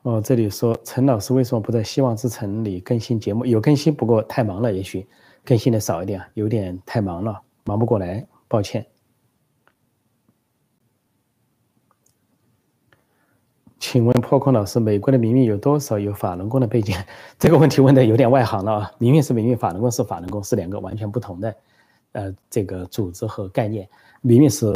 [0.04, 3.46] 哦，这里说陈老师为什么不在希望之城里更新节目？
[3.46, 5.08] 有更新，不过太忙了，也许
[5.46, 8.84] 更新的少一点，有点太忙了，忙不过来，抱歉。
[13.82, 16.96] 请问破空老师，美国的民运有多少有法轮功的背景？
[17.40, 18.92] 这个问题问的有点外行了啊！
[19.00, 21.56] 民运是民运，法轮功是法轮功，是两个完全不同的
[22.12, 23.90] 呃这个组织和概念。
[24.22, 24.68] 民运是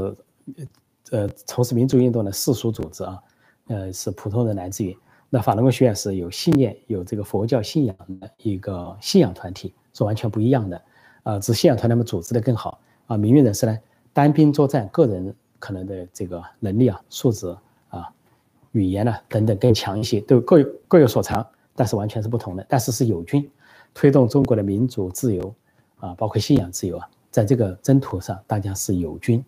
[1.12, 3.20] 呃从事民主运动的世俗组织啊，
[3.68, 4.98] 呃是普通人来自于。
[5.30, 10.82] 那法轮功学院是有信念、有这个佛教信仰的一个信仰团体，是完全不一样的。
[11.22, 13.15] 啊，只信仰团他们组织的更好啊。
[13.15, 13.78] 民运人士呢，
[14.13, 17.56] 单兵作战，个人可能的这个能力啊、素质、
[18.75, 22.65] 语言呢等等更强一些，都各有各有所长，但是完全是不同的。
[22.67, 23.49] 但是是友军，
[23.93, 25.55] 推动中国的民主自由
[25.99, 29.41] 啊，包括信仰自由啊，在这个征途上，大家是友军，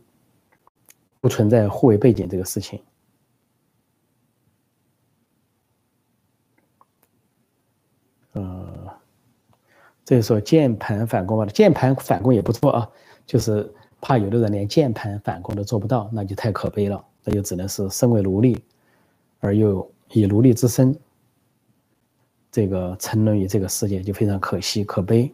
[1.19, 2.81] 不存在互为背景这个事情。
[8.31, 8.87] 呃，
[10.05, 12.89] 这说键盘反攻吧，键盘反攻也不错啊，
[13.25, 18.63] 就是怕有的人连键盘反攻都做不到，那就太可悲了，那就只能是身为奴隶，
[19.39, 20.97] 而又以奴隶之身，
[22.51, 25.33] 这个沉沦于这个世界，就非常可惜可悲。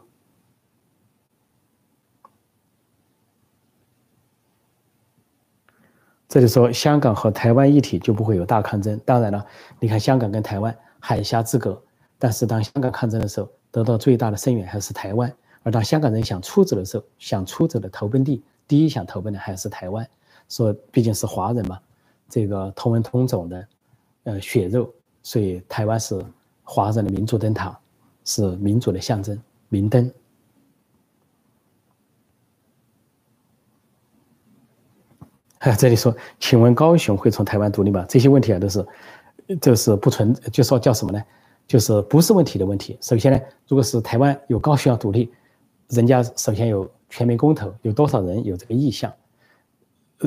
[6.28, 9.46] 这里说香港和台湾一体就不会有大抗争，当然了，
[9.80, 11.80] 你看香港跟台湾海峡之隔。
[12.18, 15.30] 但是当香港抗争的时候，得到最大的声援还是台湾；
[15.62, 20.10] 而当香港人想出走的时候，想出走的投奔地，第一想投奔的还是台湾。
[20.50, 21.80] 说毕竟是华人嘛，
[22.30, 23.68] 这个同文同种的，
[24.24, 26.24] 呃，血肉，所以台湾是
[26.64, 27.78] 华人的民主灯塔，
[28.24, 29.38] 是民主的象征，
[29.70, 30.10] 明灯。
[35.78, 38.06] 这里说，请问高雄会从台湾独立吗？
[38.10, 38.86] 这些问题啊，都是，
[39.62, 41.24] 就是不存，就说叫什么呢？
[41.66, 42.98] 就是不是问题的问题。
[43.02, 45.32] 首先呢，如果是台湾有高雄要独立，
[45.88, 49.14] 人家首先有全民公投，有多少人有这个意向？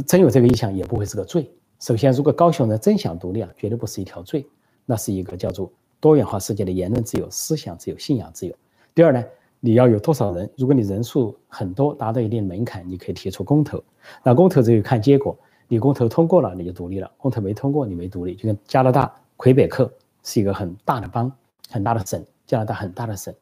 [0.07, 1.51] 真有这个意向也不会是个罪。
[1.79, 4.47] 首先，如果高雄人真想独立啊，绝对不是一条罪，
[4.85, 8.55] 那是一个叫做多元化世界的言论自由、思想自由、信仰自由。
[8.95, 9.25] 第二呢，
[9.61, 10.51] 你要有多少人？
[10.57, 13.83] 如果你人数很多，达到一定门槛，你可以提出公投。
[14.23, 18.35] 那公投只有看结果，你公投通过了，你就独立了；公投没通过，你没独立。
[18.35, 19.93] 就跟加拿大魁北克。
[20.29, 21.31] 是一个很大的邦，
[21.71, 23.33] 很大的省，加拿大很大的省。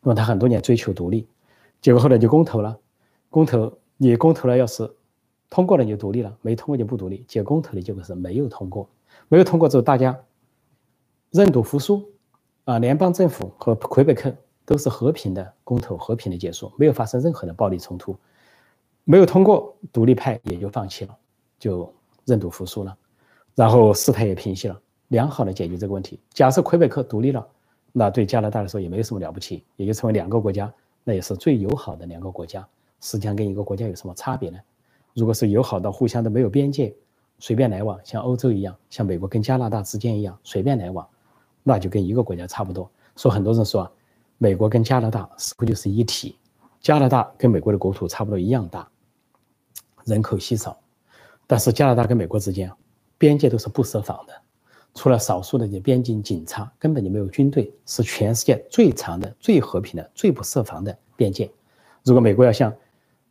[0.00, 1.28] 那么他很多年追求独立，
[1.82, 2.78] 结果后来就公投了。
[3.28, 4.90] 公投你公投了，要是
[5.50, 7.24] 通过了你就独立了，没通过就不独立。
[7.28, 8.88] 解公投的结果是没有通过，
[9.28, 10.18] 没有通过之后大家
[11.30, 12.08] 认赌服输
[12.64, 12.78] 啊！
[12.78, 14.32] 联邦政府和魁北克
[14.64, 18.16] 都是和平的公投，和平的结束，没有发生任何的暴力冲突。
[19.04, 21.16] 没有通过，独立派也就放弃了，
[21.58, 21.92] 就
[22.24, 22.96] 认赌服输了，
[23.56, 24.80] 然后事态也平息了。
[25.08, 26.20] 良好的解决这个问题。
[26.32, 27.44] 假设魁北克独立了，
[27.90, 30.72] 那对加拿大来说也没有什么了不起，也就成为两个国家，
[31.02, 32.64] 那也是最友好的两个国家。
[33.00, 34.58] 实际上跟一个国家有什么差别呢？
[35.14, 36.94] 如果是友好到互相都没有边界，
[37.38, 41.06] 随便来往，像欧洲一样，像美国跟加拿大之间一样随便来往，
[41.62, 42.90] 那就跟一个国家差不多。
[43.16, 43.90] 说很多人说，
[44.38, 46.38] 美国跟加拿大似乎就是一体，
[46.80, 48.88] 加拿大跟美国的国土差不多一样大，
[50.04, 50.78] 人口稀少，
[51.46, 52.70] 但是加拿大跟美国之间。
[53.18, 54.32] 边界都是不设防的，
[54.94, 61.50] 除了少数的些边境警察，根本就没有军队，是全世界最长的、最和平的、最不设防的边界。
[62.02, 62.74] 如果美国要像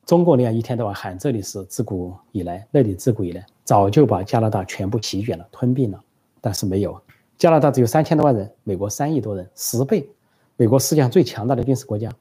[0.10, 6.04] 中国那样一天到晚喊这里是自古以来，那里自古以来，早就把加拿大全部席卷了、吞并了。
[6.42, 7.00] 但是没有，
[7.38, 10.10] 加拿大只有三千多万人，美国三亿多人，十倍。
[10.58, 12.12] 美国世界上最强大的军事国家，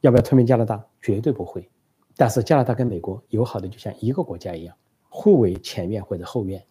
[0.00, 0.82] 要不要吞并加拿大？
[1.02, 1.68] 绝对不会。
[2.16, 4.74] 但是加拿大跟美国友好的就像一个国家一样，
[5.10, 6.64] 互为前院或者后院。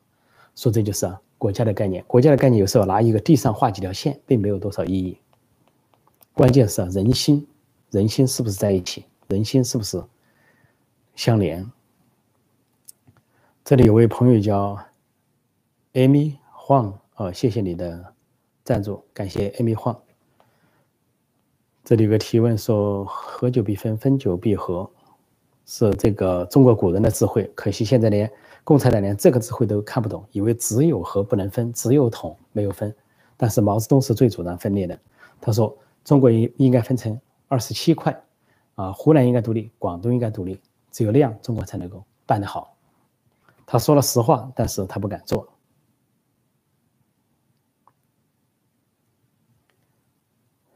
[0.55, 2.03] 说这就是啊国家的概念。
[2.07, 5.15] 国家的概念有时候拿一个地上画几条线，并没有多少意义。
[6.34, 7.45] 关键是啊人心，
[7.91, 9.05] 人心是不是在一起？
[9.27, 10.03] 人心是不是
[11.16, 11.72] 相连？
[13.64, 14.78] 这里有位朋友叫
[15.93, 18.14] Amy Huang，哦，谢谢你的
[18.64, 19.97] 赞助，感谢 Amy Huang。
[21.84, 24.89] 这里有个提问说：合久必分，分久必合。
[25.66, 28.30] 是这个中国古人的智慧，可惜现在连
[28.66, 32.93] 共产党连这个智慧都看不懂，以为只有和不能分，只有统没有分。
[33.38, 34.99] 但是毛泽东是最主张分裂的，
[35.39, 38.22] 他说中国应应该分成二十七块，
[38.76, 40.59] 啊，湖南应该独立，广东应该独立，
[40.94, 42.78] 只有那样中国才能够办得好。
[43.66, 45.52] 他说了实话，但是他不敢做。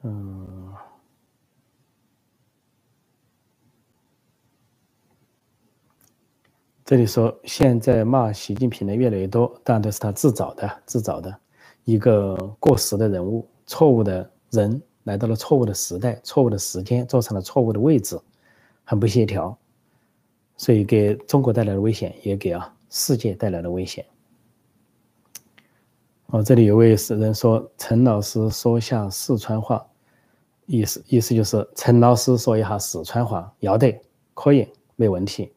[0.01, 0.73] 嗯。
[6.83, 11.37] 这里说，现在骂习近平的越来越多，但都是他自找的，自找的
[11.83, 18.17] 一个过时的人物，错误的人来到了错误的时代，错误的时间，坐上了错误的位置，
[18.85, 19.57] 很不协调，
[20.57, 24.05] 所以给中国带来了危险，也给啊世界带来了危险。
[26.27, 29.87] 哦，这里有位人说，陈老师说下四川话，
[30.65, 34.01] 意思意思就是陈老师说一下四川话，要得，
[34.33, 35.53] 可以，没问题。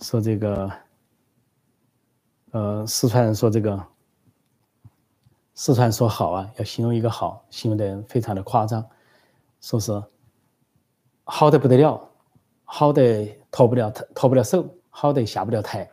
[0.00, 0.70] 说这个，
[2.50, 3.86] 呃，四川人说这个，
[5.54, 8.84] 四川说好啊，要形容一个好，形容的非常的夸张，
[9.60, 10.02] 说是
[11.24, 12.10] 好的不得了，
[12.64, 15.90] 好的脱不了脱不了手，好的下不了台，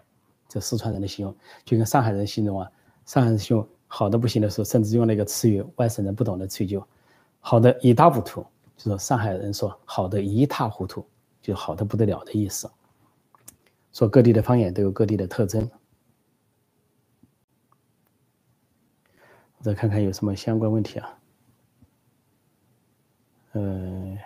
[0.48, 2.72] 这四川人的形容，就跟上海人形容啊，
[3.06, 6.88] 上海人形容好的不行的时候，甚至用了一个词语，外省人不懂的词语，就
[7.40, 8.46] 好的一塌糊涂，
[8.78, 11.06] 就说上海人说好的一塌糊涂，
[11.42, 12.70] 就好的不得了的意思。
[13.94, 15.70] 说各地的方言都有各地的特征，
[19.58, 21.18] 我再看看有什么相关问题啊？
[23.54, 24.18] 呃，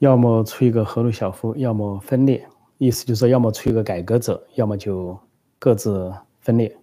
[0.00, 2.48] 要么出一个赫鲁晓夫，要么分裂，
[2.78, 5.18] 意思就是说，要么出一个改革者，要么就
[5.58, 6.74] 各自分裂。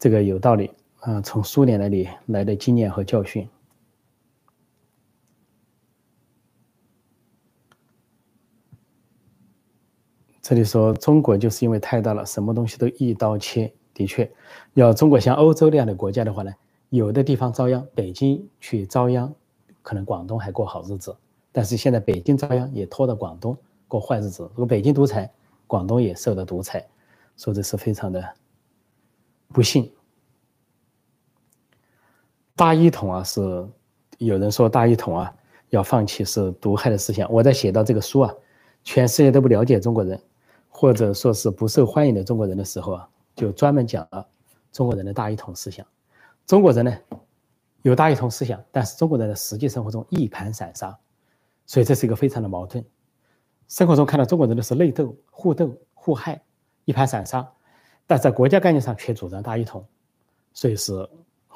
[0.00, 3.48] 这个有道理啊，从苏联那里来的经验和教训。
[10.42, 13.72] 这里说中国就是因为太大了，什么东西都一刀切。
[13.94, 14.28] 的确，
[14.72, 16.52] 要中国像欧洲那样的国家的话呢，
[16.88, 19.32] 有的地方遭殃，北京去遭殃，
[19.82, 21.16] 可能广东还过好日子。
[21.56, 24.42] 但是现在北京遭殃，也拖到广东过坏日子。
[24.50, 25.30] 如果北京独裁，
[25.68, 26.84] 广东也受到独裁，
[27.36, 28.28] 说这是非常的
[29.50, 29.88] 不幸。
[32.56, 33.40] 大一统啊，是
[34.18, 35.32] 有人说大一统啊
[35.70, 37.32] 要放弃是毒害的思想。
[37.32, 38.34] 我在写到这个书啊，
[38.82, 40.20] 全世界都不了解中国人。
[40.76, 44.26] 或者说是不受欢迎的中国人的时候啊，就专门讲了
[44.72, 45.86] 中国人的大一统思想。
[46.48, 46.92] 中国人呢
[47.82, 50.98] 有大一统思想，但是中国人的实际生活中一盘散沙，
[51.66, 52.84] 所以这是一个非常的矛盾。
[53.68, 56.40] 生活中看到中国人的是内斗、互斗、互害，
[56.84, 57.46] 一盘散沙，
[58.06, 59.84] 但在国家概念上却主张大一统，
[60.52, 61.08] 所以是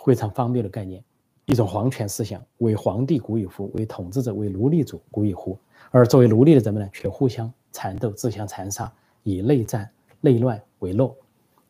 [0.05, 1.05] 非常荒谬的概念，
[1.45, 5.59] 一种皇权思想，为皇帝鼓与呼，为统治者、为奴隶主鼓与呼，
[5.91, 8.91] 而作为奴隶的人们呢，却互相缠斗、自相残杀。
[9.25, 9.91] 以内战、
[10.23, 11.15] 内乱为乐，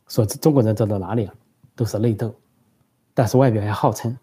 [0.07, 1.35] 说中国人走到哪里啊，
[1.75, 2.33] 都是内斗，
[3.15, 4.17] 但是外表还号称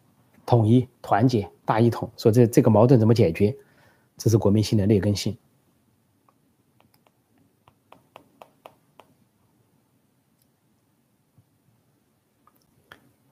[0.46, 2.10] 统一、团结、大一统。
[2.16, 3.54] 说这这个矛盾怎么解决？
[4.18, 5.38] 这是国民性的劣根性。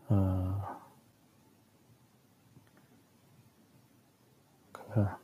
[0.09, 0.61] 嗯，
[4.71, 5.17] 看看，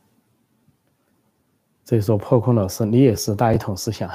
[1.84, 4.10] 这说破空老师，你也是大一统思想。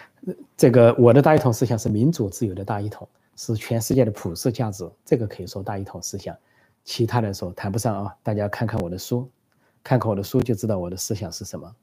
[0.54, 6.36] 这个我的大一统思想是民主自由的大一统，是全世界的普世价值，这个可以说大一统思想。
[6.84, 9.30] 其他的说谈不上啊，大家看看我的书，
[9.82, 11.74] 看看我的书就知道我的思想是什么。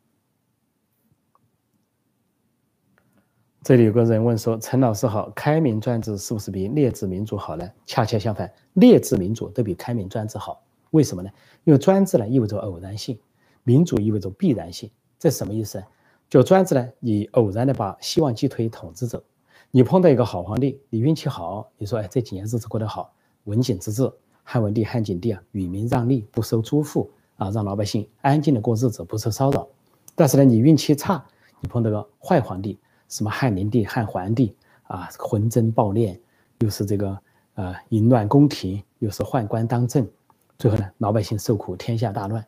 [3.63, 10.63] 这里有个人问说：“陈老师好，开明专制是不是比劣质民主好呢？”恰恰相反，劣质民主都比开明专制好。
[10.91, 11.29] 为什么呢？
[11.65, 13.19] 因为专制呢意味着偶然性，
[13.63, 14.89] 民主意味着必然性，
[15.19, 15.83] 这什么意思？
[16.29, 19.21] 就专制呢，你偶然的把希望寄托统治者，
[19.71, 24.09] 你碰到一个好皇帝，你运气好，你说哎这几年日子过得好，文景之治，
[24.43, 29.67] 汉文帝、汉景帝啊，与民让利，不收租赋啊，让老百姓安静的过日子，不受骚扰。
[30.15, 31.23] 但是呢，你运气差，
[31.61, 32.77] 你碰到个坏皇帝，
[33.07, 36.19] 什么汉灵帝、汉桓帝啊，昏征暴敛，
[36.59, 37.17] 又是这个
[37.55, 40.07] 呃淫乱宫廷，又是宦官当政，
[40.57, 42.45] 最后呢，老百姓受苦，天下大乱。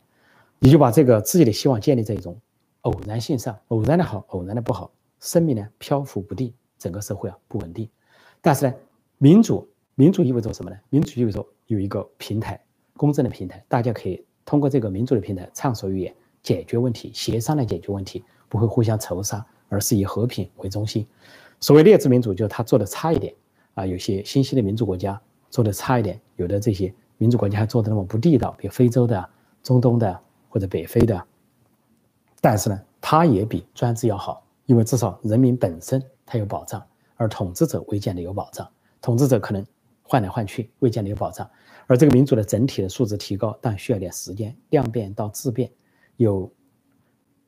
[0.58, 2.38] 你就把这个自己的希望建立在一种
[2.82, 7.88] 偶然性上，偶然的好，偶然的不好，生命呢漂浮不定，整个社会啊不稳定。
[8.42, 8.74] 但是呢，
[9.20, 10.78] 民主，民主意味着什么呢？
[10.90, 12.60] 民主意味着有一个平台，
[12.98, 21.06] 公正的平台，大家可以通过这个民主的平台畅所欲言，解决问题，协商来解决问题，不会互相仇杀，而是以和平为中心。
[21.60, 23.32] 所谓劣质民主，就是他做的差一点
[23.76, 25.22] 啊，有些新兴的民主国家
[25.52, 29.30] 做的差一点，有的这些民主国家还做的那么不地道，比如非洲的、
[29.62, 30.20] 中东的。
[30.52, 31.24] 或者北非的，
[32.42, 36.84] 但是呢，它也比专制要好，因为至少人民本身它有保障，
[37.18, 38.68] 而统治者未见得有保障。
[39.00, 39.64] 统治者可能
[40.10, 41.48] 换来换去，未见得有保障。
[41.86, 45.72] 而这个民主的整体的素质提高，但需要点时间，量变到质变，
[46.18, 46.52] 有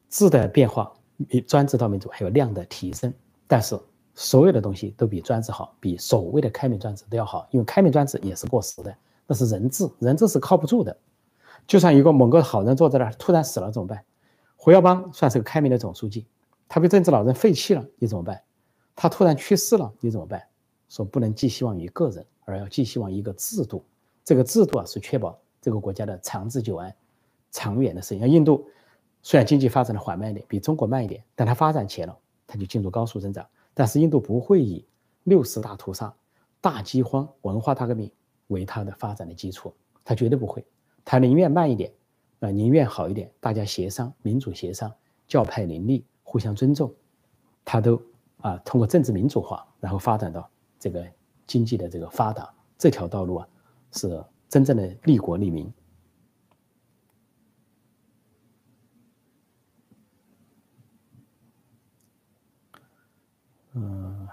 [0.10, 0.94] 质的变化，
[1.28, 3.12] 比专制到民主还有量的提升。
[3.48, 3.76] 但是
[4.14, 8.96] 所有的东西都比专制好，比所谓的开明专制都要好，因为开明专制也是过时的，
[9.26, 10.96] 那是人治，人治是靠不住的。
[11.66, 14.04] 就算一个某个好人坐在那儿，突然死了怎么办？
[14.56, 16.28] 胡耀邦算是个开明的总书记，
[16.68, 18.40] 他被政治老人废弃了，你怎么办？
[18.96, 20.44] 他突然去世了，你怎么办？
[20.90, 23.84] 说不能寄希望于个人，而要寄希望一个制度。
[24.24, 26.94] 这个制度啊，是确保这个国家的长治久安、
[27.50, 28.20] 长远的事情。
[28.20, 28.68] 像印度，
[29.24, 33.46] 虽然经济发展的缓慢一点，比中国慢一点，但它发展起来了，它就进入高速增长。
[33.74, 34.86] 但是印度不会以
[35.24, 36.14] 六十大屠杀、
[36.60, 38.12] 大饥荒、文化大革命
[38.48, 39.74] 为它的发展的基础，
[40.04, 40.64] 它绝对不会。
[41.04, 41.92] 它宁愿慢一点，
[42.42, 44.94] 啊，宁愿好一点，大家协商，民主协商，
[45.28, 46.94] 教派林立，互相尊重，
[47.66, 48.00] 他都
[48.42, 50.48] 啊通过政治民主化，然后发展到
[50.80, 51.06] 这个
[51.48, 53.48] 经济的这个发达这条道路啊，
[53.92, 55.72] 是真正的利国利民。
[63.74, 64.28] 嗯，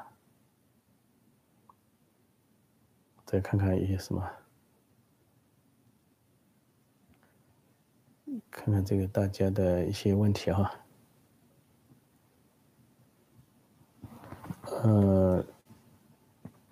[3.25, 4.29] 再看看一些什么。
[8.51, 10.71] 看看这个大家的一些问题哈，
[14.63, 15.45] 呃，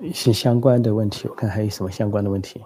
[0.01, 2.64] 一些相关的问题，我看还有什么相关的问题。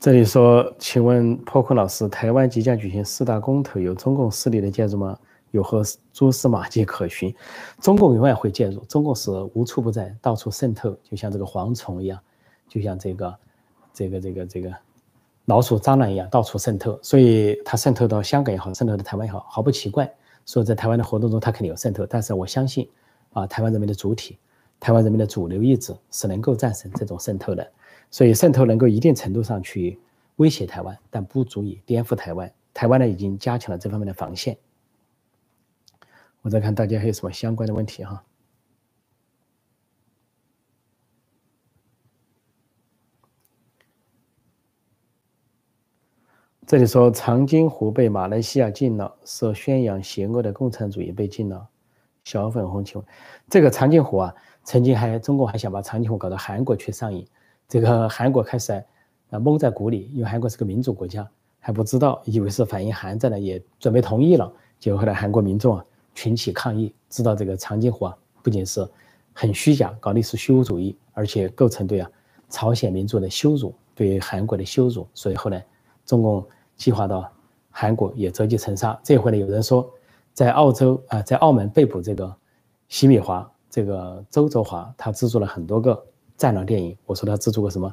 [0.00, 5.18] 这里说，请问破坤老师，台湾即将举行四大公投，有中共势力的介入吗？
[5.50, 7.34] 有何蛛丝马迹可循？
[7.80, 12.20] 中共永远会介入，中共是无处不在，到处渗透，就像这个蝗虫一样，
[12.68, 13.34] 就像这个。
[13.96, 14.74] 这个这个这个
[15.44, 20.12] 老鼠蟑螂一样到处渗透，所以它渗透到香港也好，渗透到台湾也好，毫不奇怪。
[20.44, 22.04] 所以在台湾的活动中，它肯定有渗透。
[22.04, 22.90] 但是我相信，
[23.34, 24.38] 啊，台湾人民的主体，
[24.80, 27.72] 台湾人民的主流意志是能够战胜这种渗透的。
[28.10, 29.98] 所以渗透能够一定程度上去
[30.36, 32.50] 威胁台湾，但不足以颠覆台湾。
[32.72, 34.56] 台湾呢，已经加强了这方面的防线。
[36.42, 38.24] 我再看大家还有什么相关的问题哈。
[46.66, 51.68] 这里说长津湖被马来西亚禁了，说宣扬邪恶的共产主义被禁了。
[52.24, 53.06] 小粉红请问，
[53.48, 57.26] 这个长津湖啊，曾经还中国还想把长津湖搞到韩国去上映，
[57.68, 58.72] 这个韩国开始
[59.30, 61.28] 啊蒙在鼓里，因为韩国是个民主国家，
[61.60, 64.50] 还不知道，以为是反映韩战呢，也准备同意了。
[64.78, 68.86] 结果后来韩国民众啊群起抗议，知道这个长津湖啊不仅是
[69.32, 72.10] 很虚假，搞历史虚无主义，而且构成对啊
[72.48, 75.64] 朝鲜民族的羞辱，对韩国的羞辱，所以后来。
[76.06, 76.46] 中共
[76.76, 77.32] 计划到
[77.70, 79.00] 韩国也折戟沉沙。
[79.02, 79.90] 这回呢，有人说
[80.34, 82.36] 在澳洲啊，在澳门被捕这个
[82.88, 86.04] 席米华，这个周周华，他资助了很多个
[86.36, 86.96] 战狼电影。
[87.06, 87.88] 我说他资助过什么《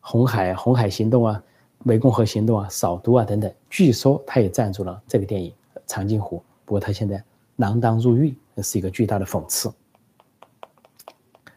[0.00, 1.42] 红海红海行动》啊，
[1.86, 3.52] 《湄公河行动》啊，《扫毒》啊等等。
[3.68, 5.50] 据说他也赞助了这个电影
[5.86, 7.22] 《长津湖》，不过他现在
[7.58, 9.70] 锒铛入狱，那是一个巨大的讽刺。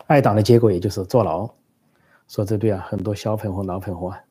[0.08, 1.50] 爱党的结果也就是坐牢。
[2.28, 4.22] 说这对啊，很多小粉红、老粉红啊。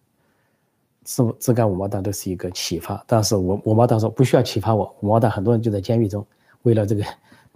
[1.04, 6.26] 自自干五毛党都是一个启发，但是我五毛党说不需要启发我，五毛党很多人就在监狱中，
[6.62, 7.04] 为了这个，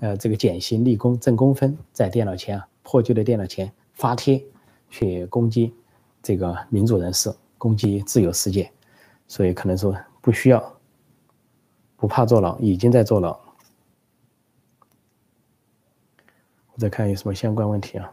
[0.01, 4.45] 呃，这个减刑立功挣工分，在电脑前啊，破旧的电脑前发帖，
[4.91, 5.75] 去攻击
[6.23, 8.71] 这个民主人士，攻击自由世界，
[9.27, 10.79] 所以可能说不需要，
[11.97, 13.31] 不怕坐牢，已经在坐牢。
[16.75, 18.13] 我再看有什么相关问题啊？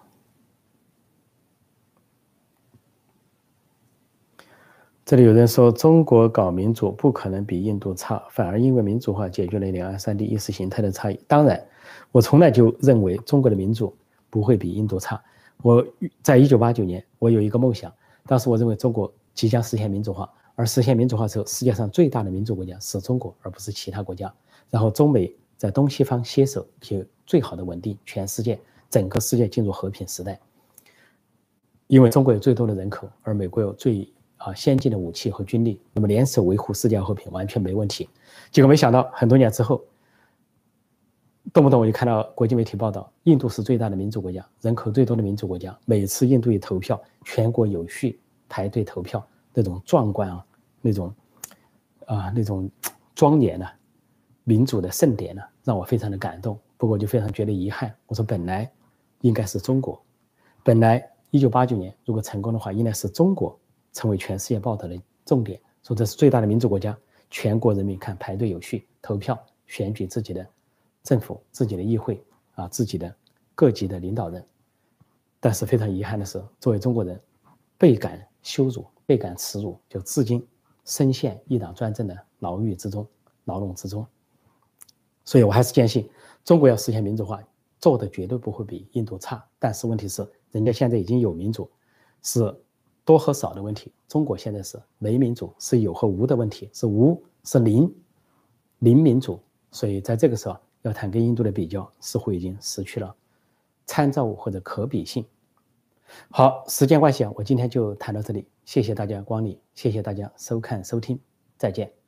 [5.05, 11.19] 这里有人说中国搞民主不可能比印度差，反而因为民主化解决了两岸三地意识形态的差异。
[11.27, 11.63] 当然，
[12.11, 13.95] 我从来就认为中国的民主
[14.31, 15.21] 不会比印度差。
[15.61, 15.85] 我
[16.23, 17.93] 在一九八九年，我有一个梦想，
[18.25, 24.33] 当时我认为中国即将实现民主化，而实现民主化之后，世界上最大的民主国家是中国，而不是其他国家。
[24.71, 30.39] 然后中美在东西方携手，有最好的稳定，全世界整个世界进入和平时代。
[31.85, 38.09] 因为中国有最多的人口，而美国有最啊，先进的武器和军力，那么联手维护世界和平完全没问题。
[38.51, 39.83] 结果没想到，很多年之后，
[41.53, 45.77] 动不动我就看到国际媒体报道，印度是最大的民主国家，人口最多的民主国家。
[45.85, 48.19] 每次印度一投票，全国有序
[48.49, 50.45] 排队投票，那种壮观啊，
[50.81, 51.13] 那种
[52.05, 52.69] 啊，那种
[53.15, 53.67] 庄严的
[54.43, 56.59] 民主的盛典呢，让我非常的感动。
[56.77, 58.69] 不过我就非常觉得遗憾，我说本来
[59.21, 59.99] 应该是中国，
[60.61, 63.57] 本来一九八九年如果成功的话，应该是中国。
[63.95, 66.95] 成为全世界报道的重点，说这是最大的民主国家，
[67.31, 70.45] 全国人民看排队有序投票选举自己的
[71.01, 72.21] 政府、自己的议会
[72.55, 73.15] 啊、自己的
[73.55, 74.45] 各级的领导人。
[75.39, 77.19] 但是非常遗憾的是，作为中国人，
[77.77, 80.45] 倍感羞辱、倍感耻辱，就至今
[80.83, 83.07] 深陷一党专政的牢狱之中、
[83.45, 84.05] 牢笼之中。
[85.23, 86.09] 所以我还是坚信，
[86.43, 87.41] 中国要实现民主化，
[87.79, 89.41] 做的绝对不会比印度差。
[89.57, 91.71] 但是问题是，人家现在已经有民主，
[92.21, 92.53] 是。
[93.05, 97.89] 多和少的问题，中国现在是没民主，是有和无的问题，是无是零，
[98.79, 99.39] 零民主。
[99.71, 103.15] 所以在这个时候要谈跟印度的比较，似乎已经失去了
[103.85, 105.23] 参照物或者可比性。
[106.29, 111.19] 好，时间关系啊，我今天就谈到这里，谢谢大家光临，谢谢大家收看收听，
[111.57, 112.04] 再见。